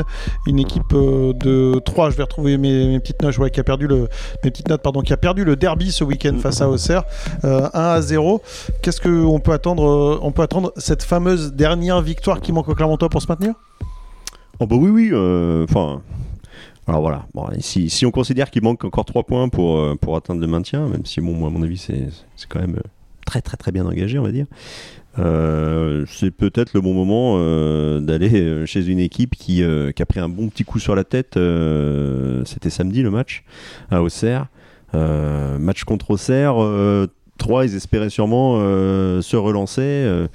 Une 0.47 0.59
équipe 0.59 0.93
euh, 0.93 1.33
de 1.33 1.79
3, 1.85 2.09
je 2.11 2.15
vais 2.17 2.23
retrouver 2.23 2.57
mes, 2.57 2.87
mes 2.87 2.99
petites 2.99 3.21
notes, 3.21 3.31
je 3.31 3.37
vois 3.37 3.49
qui 3.49 3.59
a 3.59 3.63
perdu 3.63 3.87
le, 3.87 4.07
mes 4.43 4.51
petites 4.51 4.69
notes, 4.69 4.81
pardon, 4.81 5.01
qui 5.01 5.13
a 5.13 5.17
perdu 5.17 5.43
le 5.43 5.55
derby 5.55 5.91
ce 5.91 6.03
week-end 6.03 6.35
face 6.39 6.61
à 6.61 6.69
Auxerre, 6.69 7.03
euh, 7.43 7.67
1 7.73 7.79
à 7.79 8.01
0. 8.01 8.41
Qu'est-ce 8.81 9.01
qu'on 9.01 9.39
peut 9.39 9.51
attendre 9.53 10.19
On 10.21 10.31
peut 10.31 10.41
attendre 10.41 10.71
cette 10.77 11.03
fameuse 11.03 11.53
dernière 11.75 12.01
victoire 12.01 12.41
qui 12.41 12.51
manque 12.51 12.67
au 12.67 12.75
Clermontois 12.75 13.07
pour 13.09 13.21
se 13.21 13.27
maintenir? 13.27 13.53
Oh 14.59 14.67
bah 14.67 14.75
oui, 14.77 14.89
oui. 14.89 15.09
euh, 15.13 15.63
Enfin. 15.69 16.01
alors 16.85 17.01
voilà. 17.01 17.25
Si, 17.59 18.05
on 18.05 18.11
considère 18.11 18.51
qu'il 18.51 18.61
manque 18.61 18.83
encore 18.83 19.05
3 19.05 19.23
points 19.23 19.47
pour, 19.47 19.77
euh, 19.77 19.95
pour 19.99 20.17
atteindre 20.17 20.41
le 20.41 20.47
maintien, 20.47 20.87
même 20.87 21.05
si, 21.05 21.21
bon, 21.21 21.33
moi, 21.33 21.47
à 21.47 21.51
mon 21.51 21.63
avis, 21.63 21.77
c'est 21.77 22.09
quand 22.49 22.59
même 22.59 22.75
euh, 22.75 22.87
très, 23.25 23.41
très, 23.41 23.55
très 23.55 23.71
bien 23.71 23.85
engagé, 23.85 24.19
on 24.19 24.23
va 24.23 24.31
dire. 24.31 24.47
c'est 25.15 26.31
peut-être 26.31 26.73
le 26.73 26.81
bon 26.81 26.93
moment 26.93 27.37
d'aller 28.01 28.65
chez 28.65 28.85
une 28.87 28.99
équipe 28.99 29.35
qui, 29.35 29.63
qui 29.95 30.01
a 30.01 30.05
pris 30.05 30.19
un 30.19 30.29
bon 30.29 30.49
petit 30.49 30.65
coup 30.65 30.79
sur 30.79 30.93
la 30.95 31.05
tête. 31.05 31.39
C'était 32.45 32.69
samedi 32.69 33.01
le 33.01 33.11
match 33.11 33.43
à 33.89 34.03
Auxerre. 34.03 34.47
Match 34.93 35.85
contre 35.85 36.11
Auxerre. 36.11 36.55
Euh, 37.41 37.45
3, 37.45 37.65
ils 37.65 37.75
espéraient 37.75 38.09
sûrement 38.09 38.55
euh, 38.57 39.21
se 39.21 39.35
relancer 39.35 39.81
euh, 39.81 40.27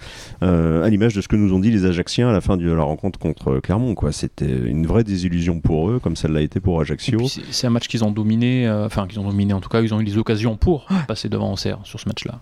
euh, 0.42 0.84
à 0.84 0.88
l'image 0.90 1.14
de 1.14 1.20
ce 1.20 1.28
que 1.28 1.36
nous 1.36 1.52
ont 1.54 1.58
dit 1.58 1.70
les 1.70 1.84
Ajacciens 1.86 2.28
à 2.28 2.32
la 2.32 2.40
fin 2.40 2.56
de 2.56 2.70
la 2.70 2.82
rencontre 2.82 3.18
contre 3.18 3.58
Clermont. 3.60 3.94
quoi. 3.94 4.12
C'était 4.12 4.46
une 4.46 4.86
vraie 4.86 5.04
désillusion 5.04 5.60
pour 5.60 5.90
eux, 5.90 5.98
comme 5.98 6.16
ça 6.16 6.28
l'a 6.28 6.40
été 6.40 6.60
pour 6.60 6.80
Ajaccio. 6.80 7.18
puis, 7.18 7.28
C'est 7.28 7.42
c'est 7.50 7.66
un 7.66 7.70
match 7.70 7.88
qu'ils 7.88 8.04
ont 8.04 8.10
dominé, 8.10 8.66
euh, 8.66 8.86
enfin 8.86 9.06
qu'ils 9.06 9.20
ont 9.20 9.24
dominé 9.28 9.52
en 9.52 9.60
tout 9.60 9.68
cas, 9.68 9.80
ils 9.80 9.92
ont 9.94 10.00
eu 10.00 10.04
les 10.04 10.18
occasions 10.18 10.56
pour 10.56 10.86
passer 11.08 11.28
devant 11.28 11.52
Auxerre 11.52 11.78
sur 11.84 11.98
ce 12.00 12.08
match-là. 12.08 12.40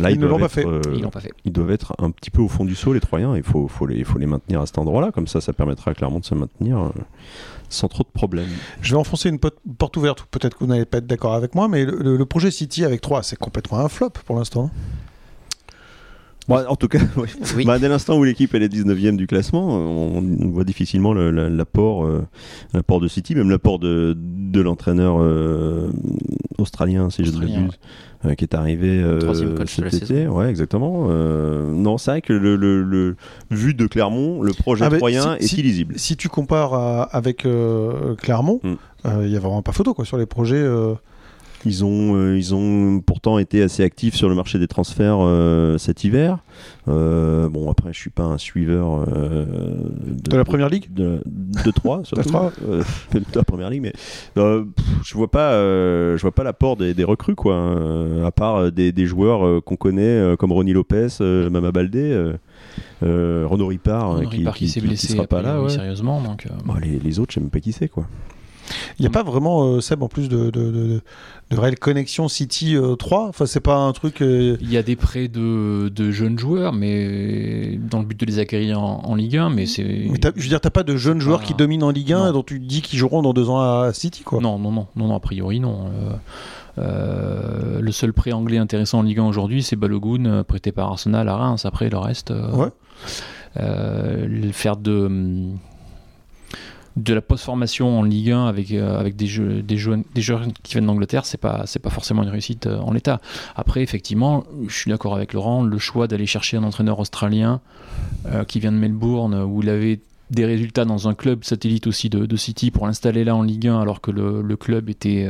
Là, 0.00 0.10
Ils 0.10 0.18
ne 0.18 0.26
l'ont 0.26 0.38
pas 0.38 0.46
être, 0.46 0.52
fait. 0.52 0.66
euh, 0.66 0.80
Ils 0.94 1.02
l'ont 1.02 1.10
pas 1.10 1.20
fait. 1.20 1.32
ils 1.44 1.52
doivent 1.52 1.70
être 1.70 1.92
un 1.98 2.10
petit 2.10 2.30
peu 2.30 2.40
au 2.40 2.48
fond 2.48 2.64
du 2.64 2.74
saut, 2.74 2.94
les 2.94 3.00
Troyens. 3.00 3.36
Il 3.36 3.42
faut, 3.42 3.68
faut, 3.68 3.84
les, 3.86 4.04
faut 4.04 4.18
les 4.18 4.24
maintenir 4.24 4.62
à 4.62 4.66
cet 4.66 4.78
endroit-là. 4.78 5.12
Comme 5.12 5.26
ça, 5.26 5.42
ça 5.42 5.52
permettra 5.52 5.90
à 5.90 5.94
Clermont 5.94 6.18
de 6.20 6.24
se 6.24 6.34
maintenir 6.34 6.78
euh, 6.78 6.88
sans 7.72 7.88
trop 7.88 8.02
de 8.02 8.08
problèmes. 8.12 8.48
Je 8.80 8.94
vais 8.94 8.98
enfoncer 9.00 9.28
une 9.28 9.38
porte 9.38 9.96
ouverte, 9.96 10.22
peut-être 10.30 10.54
que 10.56 10.64
vous 10.64 10.70
n'allez 10.70 10.84
pas 10.84 10.98
être 10.98 11.06
d'accord 11.06 11.34
avec 11.34 11.54
moi, 11.54 11.68
mais 11.68 11.84
le- 11.84 12.16
le 12.16 12.26
projet 12.26 12.50
City 12.50 12.84
avec 12.84 13.00
3, 13.00 13.22
c'est 13.22 13.36
complètement 13.36 13.78
un 13.78 13.88
flop 13.88 14.10
pour 14.26 14.36
l'instant. 14.36 14.70
Bon, 16.48 16.56
en 16.68 16.74
tout 16.76 16.88
cas, 16.88 16.98
oui. 17.16 17.28
Oui. 17.56 17.64
Bah, 17.64 17.78
dès 17.78 17.88
l'instant 17.88 18.18
où 18.18 18.24
l'équipe 18.24 18.52
elle 18.54 18.64
est 18.64 18.68
19e 18.72 19.16
du 19.16 19.26
classement, 19.28 19.68
on, 19.68 20.18
on 20.40 20.48
voit 20.48 20.64
difficilement 20.64 21.14
l'apport 21.14 22.04
euh, 22.04 22.26
l'apport 22.74 23.00
de 23.00 23.06
City, 23.08 23.34
même 23.36 23.48
l'apport 23.50 23.78
de, 23.78 24.16
de 24.18 24.60
l'entraîneur 24.60 25.16
euh, 25.20 25.90
australien, 26.58 27.10
si 27.10 27.24
je 27.24 27.30
ne 27.30 27.38
m'abuse, 27.38 27.78
euh, 28.24 28.34
qui 28.34 28.44
est 28.44 28.54
arrivé 28.54 29.00
euh, 29.00 29.18
Troisième 29.20 29.54
coach 29.54 29.76
de 29.76 29.82
cet 29.82 29.92
la 29.92 29.98
été. 29.98 30.06
saison. 30.06 30.30
Ouais, 30.36 30.48
exactement. 30.50 31.06
Euh, 31.10 31.70
non, 31.72 31.96
c'est 31.96 32.10
vrai 32.10 32.22
que 32.22 32.32
le, 32.32 32.56
le- 32.56 32.82
le- 32.82 33.16
vu 33.50 33.74
de 33.74 33.86
Clermont, 33.86 34.42
le 34.42 34.52
projet 34.52 34.84
Ah, 34.86 34.96
troyen 34.96 35.36
si- 35.38 35.44
est 35.44 35.46
si- 35.48 35.60
illisible. 35.60 35.94
Si 35.96 36.16
tu 36.16 36.28
compares 36.28 36.74
à- 36.74 37.02
avec 37.04 37.46
euh, 37.46 38.14
Clermont, 38.16 38.60
il 38.64 38.70
Mm. 39.10 39.26
n'y 39.26 39.36
a 39.36 39.40
vraiment 39.40 39.62
pas 39.62 39.72
photo 39.72 39.94
quoi, 39.94 40.04
sur 40.04 40.16
les 40.18 40.26
projets. 40.26 40.64
Ils 41.64 41.84
ont, 41.84 42.16
euh, 42.16 42.36
ils 42.36 42.54
ont 42.54 43.00
pourtant 43.00 43.38
été 43.38 43.62
assez 43.62 43.82
actifs 43.84 44.14
sur 44.14 44.28
le 44.28 44.34
marché 44.34 44.58
des 44.58 44.66
transferts 44.66 45.18
euh, 45.20 45.78
cet 45.78 46.02
hiver. 46.04 46.38
Euh, 46.88 47.48
bon, 47.48 47.70
après, 47.70 47.92
je 47.92 47.98
suis 47.98 48.10
pas 48.10 48.24
un 48.24 48.38
suiveur 48.38 49.04
euh, 49.08 49.44
De 50.28 50.36
la 50.36 50.44
première 50.44 50.68
ligue 50.68 50.92
de, 50.92 51.22
de 51.26 51.70
3 51.70 52.00
surtout, 52.04 52.28
trois. 52.28 52.52
euh, 52.68 52.82
de 53.14 53.20
la 53.34 53.44
première 53.44 53.70
ligue, 53.70 53.82
mais 53.82 53.92
euh, 54.38 54.64
pff, 54.64 54.86
je 55.04 55.14
vois 55.14 55.30
pas, 55.30 55.52
euh, 55.52 56.16
je 56.16 56.22
vois 56.22 56.32
pas 56.32 56.42
l'apport 56.42 56.76
des, 56.76 56.94
des 56.94 57.04
recrues 57.04 57.36
quoi, 57.36 57.54
euh, 57.54 58.24
à 58.26 58.32
part 58.32 58.72
des, 58.72 58.90
des 58.90 59.06
joueurs 59.06 59.46
euh, 59.46 59.60
qu'on 59.60 59.76
connaît 59.76 60.02
euh, 60.02 60.36
comme 60.36 60.50
Ronny 60.52 60.72
Lopez, 60.72 61.08
euh, 61.20 61.48
Mama 61.48 61.70
Baldé, 61.70 62.10
euh, 62.10 62.32
euh, 63.04 63.46
Renaud 63.48 63.68
Ripard, 63.68 64.12
euh, 64.16 64.24
Henri 64.24 64.42
Park 64.42 64.56
qui, 64.56 64.68
s'est 64.68 64.80
blessé 64.80 65.08
sera 65.12 65.26
pas 65.26 65.42
là. 65.42 65.62
ouais. 65.62 65.68
sérieusement. 65.70 66.20
Donc, 66.20 66.46
euh, 66.46 66.50
Bon, 66.64 66.74
les, 66.74 66.98
les 66.98 67.18
autres, 67.20 67.30
je 67.30 67.34
sais 67.34 67.40
même 67.40 67.50
pas 67.50 67.60
qui 67.60 67.72
c'est 67.72 67.88
quoi. 67.88 68.06
Il 68.98 69.02
n'y 69.02 69.06
a 69.06 69.10
pas 69.10 69.22
vraiment, 69.22 69.64
euh, 69.64 69.80
Seb, 69.80 70.02
en 70.02 70.08
plus 70.08 70.28
de, 70.28 70.50
de, 70.50 70.70
de, 70.70 71.00
de 71.50 71.56
réelle 71.58 71.78
connexion 71.78 72.28
City 72.28 72.76
euh, 72.76 72.94
3. 72.96 73.28
Enfin, 73.28 73.46
c'est 73.46 73.60
pas 73.60 73.76
un 73.76 73.92
truc. 73.92 74.22
euh, 74.22 74.56
Il 74.60 74.70
y 74.72 74.76
a 74.76 74.82
des 74.82 74.96
prêts 74.96 75.28
de, 75.28 75.88
de 75.88 76.10
jeunes 76.10 76.38
joueurs, 76.38 76.72
mais 76.72 77.78
dans 77.90 77.98
le 78.00 78.04
but 78.06 78.18
de 78.20 78.26
les 78.26 78.38
acquérir 78.38 78.80
en, 78.80 79.02
en 79.04 79.14
Ligue 79.14 79.36
1, 79.36 79.50
mais 79.50 79.66
c'est. 79.66 79.84
je 79.84 80.42
veux 80.42 80.48
dire, 80.48 80.60
t'as 80.60 80.70
pas 80.70 80.82
de 80.82 80.96
jeunes 80.96 81.20
joueurs 81.20 81.42
qui 81.42 81.54
dominent 81.54 81.82
en 81.84 81.90
Ligue 81.90 82.12
1 82.12 82.26
Non. 82.26 82.32
dont 82.32 82.42
tu 82.42 82.58
dis 82.60 82.82
qu'ils 82.82 82.98
joueront 82.98 83.22
dans 83.22 83.32
deux 83.32 83.48
ans 83.50 83.60
à 83.60 83.92
City, 83.92 84.22
quoi. 84.22 84.40
Non, 84.40 84.58
non, 84.58 84.70
non, 84.72 84.86
non, 84.96 85.08
non, 85.08 85.14
a 85.16 85.20
priori 85.20 85.60
non. 85.60 85.86
Euh, 85.86 86.12
euh, 86.78 87.80
le 87.80 87.92
seul 87.92 88.12
prêt 88.12 88.32
anglais 88.32 88.58
intéressant 88.58 89.00
en 89.00 89.02
Ligue 89.02 89.18
1 89.18 89.24
aujourd'hui, 89.24 89.62
c'est 89.62 89.76
Balogun, 89.76 90.24
euh, 90.26 90.42
prêté 90.44 90.72
par 90.72 90.88
Arsenal 90.90 91.28
à 91.28 91.36
Reims. 91.36 91.64
Après, 91.66 91.88
le 91.90 91.98
reste, 91.98 92.30
euh, 92.30 92.50
Ouais. 92.52 92.68
euh, 93.60 94.26
le 94.26 94.52
faire 94.52 94.76
de 94.76 94.92
hum, 95.06 95.58
de 96.96 97.14
la 97.14 97.20
post-formation 97.20 98.00
en 98.00 98.02
Ligue 98.02 98.30
1 98.30 98.46
avec, 98.46 98.70
euh, 98.72 98.98
avec 98.98 99.16
des, 99.16 99.26
jeux, 99.26 99.62
des, 99.62 99.76
jeunes, 99.76 100.04
des 100.14 100.20
joueurs 100.20 100.42
qui 100.62 100.74
viennent 100.74 100.86
d'Angleterre, 100.86 101.24
c'est 101.24 101.38
pas, 101.38 101.64
pas 101.82 101.90
forcément 101.90 102.22
une 102.22 102.28
réussite 102.28 102.66
euh, 102.66 102.78
en 102.78 102.92
l'état. 102.92 103.20
Après, 103.56 103.82
effectivement, 103.82 104.44
je 104.66 104.74
suis 104.74 104.90
d'accord 104.90 105.14
avec 105.14 105.32
Laurent, 105.32 105.62
le 105.62 105.78
choix 105.78 106.06
d'aller 106.06 106.26
chercher 106.26 106.56
un 106.56 106.64
entraîneur 106.64 106.98
australien 106.98 107.60
euh, 108.26 108.44
qui 108.44 108.60
vient 108.60 108.72
de 108.72 108.76
Melbourne, 108.76 109.34
où 109.34 109.62
il 109.62 109.68
avait 109.68 110.00
des 110.30 110.44
résultats 110.44 110.84
dans 110.84 111.08
un 111.08 111.14
club 111.14 111.44
satellite 111.44 111.86
aussi 111.86 112.08
de, 112.08 112.26
de 112.26 112.36
City 112.36 112.70
pour 112.70 112.86
l'installer 112.86 113.24
là 113.24 113.36
en 113.36 113.42
Ligue 113.42 113.68
1 113.68 113.80
alors 113.80 114.00
que 114.00 114.10
le, 114.10 114.40
le 114.40 114.56
club 114.56 114.88
était 114.88 115.28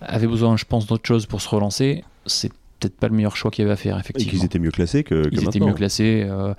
avait 0.00 0.28
besoin 0.28 0.56
je 0.56 0.64
pense 0.64 0.86
d'autre 0.86 1.04
chose 1.04 1.26
pour 1.26 1.40
se 1.40 1.48
relancer 1.48 2.04
c'est 2.24 2.52
peut-être 2.82 2.96
pas 2.96 3.08
le 3.08 3.14
meilleur 3.14 3.36
choix 3.36 3.50
qu'il 3.50 3.62
y 3.62 3.64
avait 3.64 3.72
à 3.72 3.76
faire 3.76 3.96
Et 3.96 4.00
effectivement 4.00 4.30
qu'ils 4.32 4.44
étaient 4.44 4.58
mieux 4.58 4.70
classés 4.70 5.04
que, 5.04 5.28
que 5.28 5.28
ils 5.32 5.44
étaient 5.44 5.60
mieux 5.60 5.72
classés. 5.74 6.26
euh, 6.28 6.54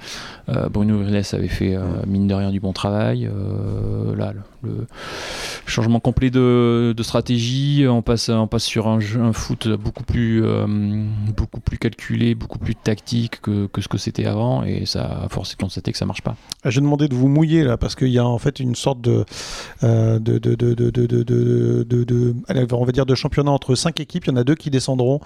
euh, 0.50 0.70
Bruno 0.70 1.02
Uriles 1.02 1.22
avait 1.34 1.48
fait, 1.48 1.76
euh, 1.76 1.84
mine 2.08 2.28
de 2.28 2.34
rien, 2.34 2.52
du 2.52 2.60
bon 2.60 2.74
travail. 2.74 3.28
euh, 3.28 4.16
là, 4.16 4.34
le, 4.64 4.88
changement 5.66 6.00
complet 6.00 6.30
de, 6.30 6.94
stratégie, 7.02 7.86
on 7.88 8.02
passe, 8.02 8.30
on 8.30 8.48
passe 8.48 8.64
sur 8.64 8.88
un, 8.88 9.00
foot 9.34 9.68
beaucoup 9.68 10.04
plus, 10.04 10.44
euh, 10.44 10.66
beaucoup 11.36 11.60
plus 11.60 11.78
calculé, 11.78 12.36
beaucoup 12.36 12.60
plus 12.60 12.76
tactique 12.76 13.42
que, 13.42 13.68
que 13.68 13.82
ce 13.82 13.88
que 13.88 13.98
c'était 13.98 14.26
avant. 14.26 14.64
Et 14.64 14.86
ça 14.86 15.24
a 15.26 15.30
forcé 15.30 15.56
de 15.56 15.62
constater 15.62 15.92
que 15.92 15.98
ça 15.98 16.06
marche 16.06 16.22
pas. 16.22 16.36
Ah, 16.64 16.70
J'ai 16.70 16.82
demandé 16.82 17.08
de 17.08 17.16
vous 17.16 17.28
mouiller 17.28 17.64
là 17.64 17.78
parce 17.78 17.96
qu'il 17.96 18.10
y 18.10 18.20
a 18.20 18.26
en 18.26 18.38
fait 18.38 18.60
une 18.60 18.76
sorte 18.76 19.02
de, 19.02 19.26
on 22.72 22.86
va 22.86 22.92
dire 22.92 23.06
de 23.06 23.16
championnat 23.16 23.52
entre 23.52 23.76
cinq 23.76 24.00
équipes. 24.00 24.26
Il 24.26 24.32
y 24.32 24.34
en 24.34 24.38
a 24.38 24.44
deux 24.44 24.56
qui 24.56 24.70
descendront. 24.70 25.20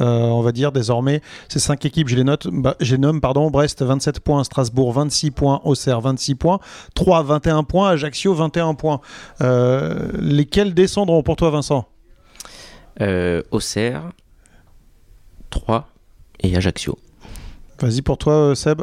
Euh, 0.00 0.20
on 0.20 0.42
va 0.42 0.52
dire 0.52 0.72
désormais 0.72 1.20
ces 1.48 1.58
cinq 1.58 1.84
équipes. 1.84 2.08
Je 2.08 2.16
les 2.16 2.24
note. 2.24 2.48
Bah, 2.50 2.76
nomme 2.98 3.20
pardon. 3.20 3.50
Brest 3.50 3.82
27 3.82 4.20
points, 4.20 4.44
Strasbourg 4.44 4.92
26 4.92 5.30
points, 5.30 5.60
Auxerre 5.64 6.00
26 6.00 6.34
points, 6.36 6.60
3 6.94 7.22
21 7.22 7.64
points, 7.64 7.90
Ajaccio 7.90 8.34
21 8.34 8.74
points. 8.74 8.83
Euh, 9.40 10.10
lesquels 10.14 10.74
descendront 10.74 11.22
pour 11.22 11.36
toi, 11.36 11.50
Vincent? 11.50 11.86
Euh, 13.00 13.42
Auxerre, 13.50 14.10
3 15.50 15.88
et 16.40 16.56
Ajaccio. 16.56 16.98
Vas-y 17.80 18.02
pour 18.02 18.18
toi, 18.18 18.32
euh, 18.34 18.54
Seb. 18.54 18.82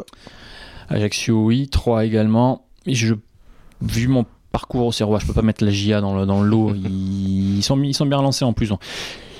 Ajaccio, 0.88 1.44
oui. 1.44 1.68
3 1.68 2.04
également. 2.04 2.66
Je, 2.86 3.14
vu 3.80 4.08
mon 4.08 4.26
parcours 4.50 4.86
au 4.86 4.92
Serrois, 4.92 5.18
je 5.18 5.26
peux 5.26 5.32
pas 5.32 5.42
mettre 5.42 5.64
la 5.64 5.70
GIA 5.70 6.00
dans 6.00 6.14
le, 6.16 6.26
dans 6.26 6.42
le 6.42 6.48
lot. 6.48 6.74
Ils, 6.74 7.58
ils 7.58 7.62
sont, 7.62 7.80
ils 7.82 7.94
sont 7.94 8.06
bien 8.06 8.20
lancés 8.20 8.44
en 8.44 8.52
plus. 8.52 8.72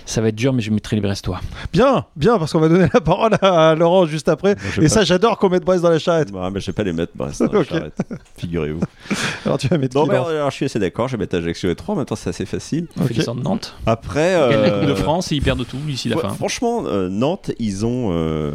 Ça 0.06 0.20
va 0.20 0.28
être 0.28 0.34
dur, 0.34 0.52
mais 0.52 0.62
je 0.62 0.70
mettrai 0.70 0.96
les 0.96 1.02
Brestois. 1.02 1.40
Bien, 1.72 2.04
bien, 2.16 2.38
parce 2.38 2.52
qu'on 2.52 2.60
va 2.60 2.68
donner 2.68 2.88
la 2.92 3.00
parole 3.00 3.32
à 3.42 3.74
Laurent 3.74 4.06
juste 4.06 4.28
après. 4.28 4.52
Et 4.78 4.82
pas- 4.82 4.88
ça, 4.88 5.04
j'adore 5.04 5.38
qu'on 5.38 5.48
mette 5.48 5.64
Brest 5.64 5.82
dans 5.82 5.90
la 5.90 5.98
charrette. 5.98 6.32
Bah, 6.32 6.50
mais 6.52 6.60
je 6.60 6.66
vais 6.66 6.72
pas 6.72 6.82
les 6.82 6.92
mettre, 6.92 7.12
Brest, 7.14 7.42
dans 7.42 7.52
la 7.52 7.64
charrette. 7.64 7.96
Figurez-vous. 8.36 8.80
Alors 9.46 9.58
tu 9.58 9.68
vas 9.68 9.78
mettre 9.78 9.96
Non, 9.96 10.04
qui 10.04 10.10
mais 10.10 10.16
dans- 10.16 10.26
alors, 10.26 10.50
je 10.50 10.56
suis 10.56 10.64
assez 10.66 10.78
d'accord, 10.78 11.08
je 11.08 11.16
vais 11.16 11.20
mettre 11.20 11.36
Ajaccio 11.36 11.70
et 11.70 11.74
3, 11.74 11.94
maintenant 11.94 12.16
c'est 12.16 12.30
assez 12.30 12.46
facile. 12.46 12.86
On 12.96 13.02
fait 13.04 13.10
Ok. 13.12 13.16
descendre 13.16 13.42
Nantes. 13.42 13.74
Après. 13.86 14.32
Ils 14.32 14.50
gagnent 14.50 14.62
la 14.62 14.68
euh, 14.68 14.80
Coupe 14.80 14.88
de 14.88 14.94
France 14.94 15.32
et 15.32 15.36
ils 15.36 15.42
perdent 15.42 15.66
tout 15.66 15.76
d'ici 15.78 16.08
la 16.08 16.16
ouais, 16.16 16.22
fin. 16.22 16.28
Franchement, 16.30 16.84
euh, 16.86 17.08
Nantes, 17.08 17.50
ils 17.58 17.84
ont. 17.86 18.10
euh, 18.12 18.52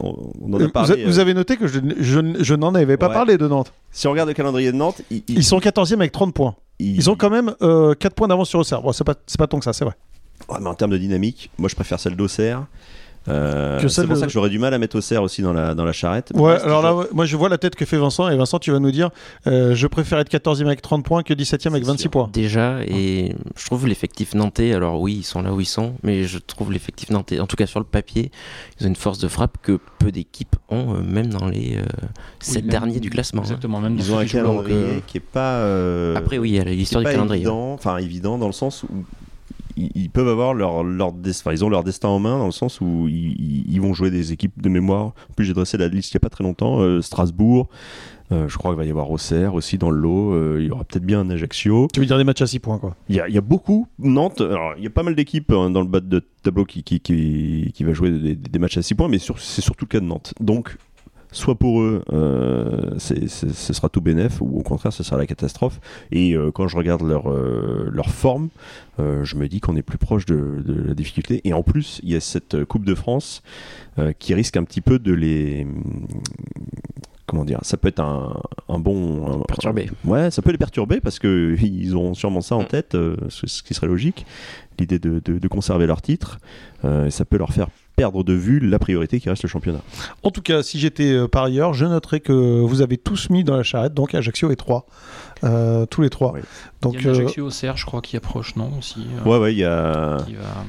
on, 0.00 0.14
on 0.42 0.54
en 0.54 0.60
Euh, 0.60 0.66
a 0.66 0.68
parlé. 0.70 1.04
vous, 1.04 1.10
vous 1.10 1.18
euh, 1.18 1.22
avez 1.22 1.34
noté 1.34 1.56
que 1.56 1.66
je, 1.66 1.78
je, 2.00 2.20
je 2.40 2.54
n'en 2.54 2.74
avais 2.74 2.96
pas 2.96 3.08
Ouais. 3.08 3.14
parlé 3.14 3.38
de 3.38 3.46
Nantes. 3.46 3.72
Si 3.92 4.06
on 4.08 4.10
regarde 4.10 4.28
le 4.28 4.34
calendrier 4.34 4.72
de 4.72 4.76
Nantes, 4.76 5.00
ils, 5.10 5.22
Ils 5.28 5.44
sont 5.44 5.58
14e 5.58 5.94
avec 5.94 6.12
30 6.12 6.34
points. 6.34 6.54
Ils 6.78 7.08
ont 7.08 7.16
quand 7.16 7.30
même 7.30 7.54
4 7.60 8.14
points 8.14 8.28
d'avance 8.28 8.48
sur 8.50 8.58
Auxerre. 8.58 8.82
Bon, 8.82 8.92
c'est 8.92 9.04
pas, 9.04 9.14
c'est 9.26 9.38
pas 9.38 9.46
tant 9.46 9.58
que 9.58 9.64
ça, 9.64 9.72
c'est 9.72 9.84
vrai. 9.84 9.94
Ouais, 10.48 10.58
mais 10.60 10.68
en 10.68 10.74
termes 10.74 10.92
de 10.92 10.98
dynamique, 10.98 11.50
moi 11.58 11.68
je 11.68 11.74
préfère 11.74 11.98
celle 12.00 12.16
d'Auxerre. 12.16 12.66
Euh, 13.28 13.80
c'est 13.88 14.06
pour 14.06 14.14
de- 14.14 14.20
ça 14.20 14.26
que 14.26 14.30
j'aurais 14.32 14.50
du 14.50 14.60
mal 14.60 14.72
à 14.72 14.78
mettre 14.78 14.94
Auxerre 14.96 15.20
aussi 15.20 15.42
dans 15.42 15.52
la, 15.52 15.74
dans 15.74 15.84
la 15.84 15.90
charrette. 15.92 16.30
Ouais, 16.36 16.60
alors 16.62 16.80
là, 16.80 17.08
moi 17.12 17.24
je 17.24 17.36
vois 17.36 17.48
la 17.48 17.58
tête 17.58 17.74
que 17.74 17.84
fait 17.84 17.96
Vincent. 17.98 18.28
Et 18.28 18.36
Vincent, 18.36 18.60
tu 18.60 18.70
vas 18.70 18.78
nous 18.78 18.92
dire 18.92 19.10
euh, 19.48 19.74
je 19.74 19.88
préfère 19.88 20.20
être 20.20 20.30
14e 20.30 20.66
avec 20.66 20.80
30 20.80 21.04
points 21.04 21.24
que 21.24 21.34
17e 21.34 21.70
avec 21.70 21.82
C'est 21.82 21.90
26 21.90 22.02
sûr. 22.02 22.10
points. 22.12 22.30
Déjà, 22.32 22.78
et 22.84 23.34
je 23.56 23.66
trouve 23.66 23.88
l'effectif 23.88 24.34
nantais, 24.36 24.72
alors 24.74 25.00
oui, 25.00 25.14
ils 25.14 25.22
sont 25.24 25.42
là 25.42 25.52
où 25.52 25.60
ils 25.60 25.64
sont, 25.66 25.94
mais 26.04 26.22
je 26.22 26.38
trouve 26.38 26.72
l'effectif 26.72 27.10
nantais, 27.10 27.40
en 27.40 27.48
tout 27.48 27.56
cas 27.56 27.66
sur 27.66 27.80
le 27.80 27.86
papier, 27.86 28.30
ils 28.78 28.86
ont 28.86 28.90
une 28.90 28.94
force 28.94 29.18
de 29.18 29.26
frappe 29.26 29.56
que 29.60 29.80
peu 29.98 30.12
d'équipes 30.12 30.54
ont, 30.68 30.94
euh, 30.94 31.00
même 31.02 31.26
dans 31.26 31.48
les 31.48 31.78
euh, 31.78 31.82
sept 32.38 32.62
même- 32.62 32.70
derniers 32.70 33.00
du 33.00 33.10
classement. 33.10 33.40
hein. 33.40 33.46
Exactement, 33.46 33.80
même 33.80 33.96
dans 33.96 34.04
Ils 34.04 34.12
ont 34.12 34.18
un 34.18 34.26
calendrier 34.26 35.02
qui 35.08 35.16
est 35.16 35.20
pas. 35.20 35.54
euh, 35.56 36.14
Après, 36.14 36.38
oui, 36.38 36.50
il 36.50 36.54
y 36.54 36.60
a 36.60 36.62
qui 36.62 36.68
est 36.70 36.74
l'histoire 36.76 37.02
du 37.02 37.10
calendrier. 37.10 37.42
Évident, 37.42 37.72
enfin 37.72 37.96
évident 37.96 38.38
dans 38.38 38.46
le 38.46 38.52
sens 38.52 38.84
où 38.84 39.04
ils, 39.76 39.90
ils 39.94 40.10
peuvent 40.10 40.28
avoir 40.28 40.54
leur, 40.54 40.82
leur 40.84 41.12
des- 41.12 41.30
enfin, 41.30 41.52
ils 41.52 41.64
ont 41.64 41.68
leur 41.68 41.84
destin 41.84 42.08
en 42.08 42.18
main 42.18 42.38
dans 42.38 42.46
le 42.46 42.52
sens 42.52 42.80
où 42.80 43.06
ils, 43.08 43.78
vont 43.80 43.92
jouer 43.94 44.10
des 44.10 44.32
équipes 44.32 44.60
de 44.60 44.68
mémoire. 44.68 45.06
En 45.30 45.34
plus, 45.36 45.44
j'ai 45.44 45.52
dressé 45.54 45.76
la 45.78 45.88
liste 45.88 46.10
il 46.12 46.14
y 46.14 46.16
a 46.16 46.20
pas 46.20 46.30
très 46.30 46.44
longtemps. 46.44 46.80
euh, 46.80 47.00
Strasbourg. 47.02 47.68
euh, 48.32 48.48
je 48.48 48.56
crois 48.58 48.72
qu'il 48.72 48.78
va 48.78 48.84
y 48.84 48.90
avoir 48.90 49.10
Auxerre 49.10 49.54
aussi 49.54 49.78
dans 49.78 49.90
le 49.90 49.98
lot. 49.98 50.32
euh, 50.32 50.58
il 50.60 50.66
y 50.66 50.70
aura 50.70 50.84
peut-être 50.84 51.04
bien 51.04 51.20
un 51.20 51.30
Ajaccio. 51.30 51.88
Tu 51.92 52.00
veux 52.00 52.06
dire 52.06 52.18
des 52.18 52.24
matchs 52.24 52.42
à 52.42 52.46
6 52.46 52.58
points, 52.58 52.78
quoi? 52.78 52.96
Il 53.08 53.16
y 53.16 53.20
a, 53.20 53.28
il 53.28 53.34
y 53.34 53.38
a 53.38 53.42
beaucoup. 53.42 53.86
Nantes, 53.98 54.40
alors, 54.40 54.72
il 54.78 54.82
y 54.84 54.86
a 54.86 54.90
pas 54.90 55.02
mal 55.02 55.14
d'équipes 55.14 55.52
hein, 55.52 55.70
dans 55.70 55.80
le 55.82 55.86
bas 55.88 56.00
de 56.00 56.24
tableau 56.42 56.64
qui, 56.64 56.82
qui, 56.82 57.00
qui, 57.00 57.70
qui 57.74 57.84
va 57.84 57.92
jouer 57.92 58.10
des, 58.10 58.34
des 58.34 58.58
matchs 58.58 58.78
à 58.78 58.82
6 58.82 58.94
points, 58.94 59.08
mais 59.08 59.18
c'est 59.18 59.60
surtout 59.62 59.84
le 59.84 59.90
cas 59.90 60.00
de 60.00 60.06
Nantes. 60.06 60.32
Donc, 60.40 60.76
soit 61.36 61.54
pour 61.54 61.80
eux, 61.82 62.02
euh, 62.12 62.94
c'est- 62.98 63.28
c'est- 63.28 63.52
ce 63.52 63.72
sera 63.72 63.88
tout 63.88 64.00
bénef, 64.00 64.40
ou 64.40 64.58
au 64.58 64.62
contraire, 64.62 64.92
ce 64.92 65.02
sera 65.02 65.16
la 65.16 65.26
catastrophe. 65.26 65.80
Et 66.10 66.32
euh, 66.34 66.50
quand 66.50 66.66
je 66.68 66.76
regarde 66.76 67.02
leur, 67.02 67.30
euh, 67.30 67.88
leur 67.92 68.10
forme, 68.10 68.48
je 68.98 69.36
me 69.36 69.46
dis 69.46 69.60
qu'on 69.60 69.76
est 69.76 69.82
plus 69.82 69.98
proche 69.98 70.24
de, 70.24 70.62
de 70.66 70.82
la 70.88 70.94
difficulté. 70.94 71.42
Et 71.44 71.52
en 71.52 71.62
plus, 71.62 72.00
il 72.02 72.10
y 72.10 72.16
a 72.16 72.20
cette 72.20 72.64
Coupe 72.64 72.84
de 72.86 72.94
France 72.94 73.42
qui 74.18 74.32
risque 74.34 74.56
un 74.56 74.64
petit 74.64 74.80
peu 74.80 74.98
de 74.98 75.12
les. 75.12 75.66
Comment 77.26 77.44
dire 77.44 77.58
Ça 77.62 77.76
peut 77.76 77.88
être 77.88 78.00
un, 78.00 78.40
un 78.68 78.78
bon. 78.78 79.26
un- 79.26 79.42
Perturbé. 79.48 79.90
Ouais, 80.04 80.30
ça 80.30 80.42
peut 80.42 80.52
les 80.52 80.58
perturber 80.58 81.00
parce 81.00 81.18
que 81.18 81.56
ils 81.62 81.96
ont 81.96 82.14
sûrement 82.14 82.40
ça 82.40 82.54
en 82.56 82.62
Mm. 82.62 82.66
tête, 82.68 82.94
euh, 82.94 83.16
ce, 83.28 83.46
ce 83.46 83.62
qui 83.62 83.74
serait 83.74 83.88
logique, 83.88 84.24
l'idée 84.78 84.98
de, 84.98 85.20
de- 85.24 85.38
de 85.38 85.48
conserver 85.48 85.86
leur 85.86 86.00
titre. 86.02 86.38
euh, 86.84 87.10
ça 87.10 87.24
peut 87.24 87.36
leur 87.38 87.52
faire 87.52 87.68
perdre 87.96 88.22
de 88.22 88.34
vue 88.34 88.60
la 88.60 88.78
priorité 88.78 89.18
qui 89.18 89.28
reste 89.28 89.42
le 89.42 89.48
championnat. 89.48 89.80
En 90.22 90.30
tout 90.30 90.42
cas, 90.42 90.62
si 90.62 90.78
j'étais 90.78 91.12
euh, 91.12 91.28
par 91.28 91.44
ailleurs, 91.44 91.74
je 91.74 91.86
noterais 91.86 92.20
que 92.20 92.32
vous 92.60 92.82
avez 92.82 92.98
tous 92.98 93.30
mis 93.30 93.42
dans 93.42 93.56
la 93.56 93.62
charrette, 93.62 93.94
donc 93.94 94.14
Ajaccio 94.14 94.50
et 94.50 94.56
3. 94.56 94.86
Euh, 95.44 95.86
tous 95.86 96.02
les 96.02 96.10
trois. 96.10 96.32
Oui. 96.32 96.40
Donc, 96.80 96.94
il 96.94 97.02
y 97.02 97.06
a 97.06 97.10
euh, 97.10 97.12
Ajaccio 97.12 97.46
Auxerre, 97.46 97.76
je 97.76 97.84
crois, 97.84 98.00
qui 98.00 98.16
approche, 98.16 98.56
non 98.56 98.70
aussi, 98.78 99.00
euh, 99.00 99.28
Ouais, 99.28 99.38
ouais, 99.38 99.52
il 99.52 99.58
y 99.58 99.64
a 99.64 100.18
qui 100.26 100.34
va 100.34 100.64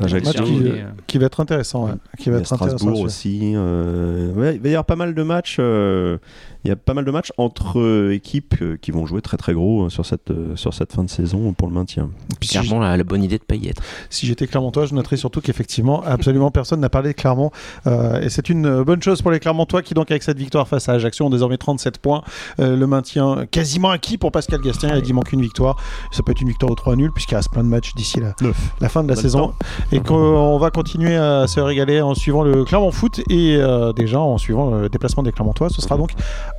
Ajaccio, 0.00 0.26
match 0.26 0.36
qui, 0.36 0.42
terminer, 0.42 0.80
euh, 0.82 0.84
qui 1.06 1.18
va 1.18 1.26
être 1.26 1.40
intéressant. 1.40 1.86
ouais. 1.86 1.92
Qui 2.18 2.24
il 2.24 2.26
y 2.28 2.30
va 2.30 2.36
a 2.36 2.40
être 2.40 2.52
intéressant. 2.52 2.76
Strasbourg 2.76 3.00
aussi. 3.00 3.52
euh, 3.54 4.32
ouais, 4.34 4.54
il 4.56 4.60
va 4.60 4.68
y 4.68 4.72
avoir 4.72 4.84
pas 4.84 4.96
mal 4.96 5.14
de 5.14 5.22
matchs. 5.22 5.56
euh, 5.60 6.18
il 6.64 6.68
y 6.68 6.72
a 6.72 6.76
pas 6.76 6.94
mal 6.94 7.04
de 7.04 7.10
matchs 7.12 7.32
entre 7.38 8.10
équipes 8.12 8.56
qui 8.80 8.90
vont 8.90 9.06
jouer 9.06 9.22
très 9.22 9.36
très 9.36 9.52
gros 9.54 9.84
hein, 9.84 9.88
sur 9.88 10.04
cette, 10.04 10.32
sur 10.56 10.74
cette 10.74 10.92
fin 10.92 11.04
de 11.04 11.08
saison 11.10 11.52
pour 11.52 11.68
le 11.68 11.74
maintien. 11.74 12.10
Puis 12.40 12.48
si 12.48 12.58
Clairement, 12.58 12.80
la, 12.80 12.96
la 12.96 13.04
bonne 13.04 13.22
idée 13.22 13.38
de 13.38 13.44
pas 13.44 13.54
y 13.54 13.68
être. 13.68 13.80
Si 14.10 14.26
j'étais 14.26 14.48
Clermontois, 14.48 14.86
je 14.86 14.94
noterais 14.94 15.16
surtout 15.16 15.40
qu'effectivement, 15.40 16.02
absolument 16.02 16.50
personne 16.50 16.80
n'a 16.80 16.88
parlé 16.88 17.10
de 17.10 17.14
Clermont. 17.14 17.52
Euh, 17.86 18.20
et 18.20 18.30
c'est 18.30 18.48
une 18.48 18.82
bonne 18.82 19.00
chose 19.00 19.22
pour 19.22 19.30
les 19.30 19.38
Clermontois 19.38 19.82
qui, 19.82 19.94
donc, 19.94 20.10
avec 20.10 20.24
cette 20.24 20.38
victoire 20.38 20.66
face 20.66 20.88
à 20.88 20.94
Ajaccio, 20.94 21.24
ont 21.26 21.30
désormais 21.30 21.56
37 21.56 21.98
points. 21.98 22.22
Euh, 22.58 22.74
le 22.76 22.86
maintien 22.88 23.46
quasiment 23.48 23.90
acquis 23.90 24.18
pour 24.18 24.32
Pascal 24.32 24.60
Gastien. 24.60 24.96
Il 24.96 25.02
dit 25.02 25.12
manque 25.12 25.32
une 25.32 25.42
victoire. 25.42 25.76
Ça 26.10 26.24
peut 26.24 26.32
être 26.32 26.40
une 26.40 26.48
victoire 26.48 26.70
de 26.70 26.76
3 26.76 26.96
nuls, 26.96 27.12
puisqu'il 27.14 27.36
reste 27.36 27.52
plein 27.52 27.62
de 27.62 27.68
matchs 27.68 27.94
d'ici 27.94 28.18
la, 28.18 28.34
la 28.80 28.88
fin 28.88 29.04
de 29.04 29.08
la 29.08 29.14
saison. 29.14 29.38
temps. 29.48 29.54
Et 29.92 30.00
qu'on 30.00 30.58
va 30.58 30.70
continuer 30.70 31.16
à 31.16 31.46
se 31.46 31.60
régaler 31.60 32.00
en 32.00 32.14
suivant 32.14 32.42
le 32.42 32.64
Clermont 32.64 32.90
Foot 32.90 33.20
et 33.30 33.56
euh, 33.56 33.92
déjà 33.92 34.20
en 34.20 34.38
suivant 34.38 34.70
le 34.70 34.88
déplacement 34.88 35.22
des 35.22 35.32
Clermontois. 35.32 35.68
Ce 35.70 35.80
sera 35.80 35.96
donc 35.96 36.10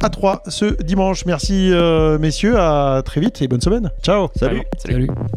à 0.02 0.10
3 0.10 0.44
ce 0.48 0.82
dimanche. 0.84 1.26
Merci, 1.26 1.70
euh, 1.72 2.18
messieurs. 2.20 2.58
À 2.58 3.02
très 3.04 3.22
vite 3.22 3.42
et 3.42 3.48
bonne 3.48 3.62
semaine. 3.62 3.92
Ciao. 4.02 4.28
Salut. 4.36 4.64
Salut. 4.78 5.08
Salut. 5.08 5.28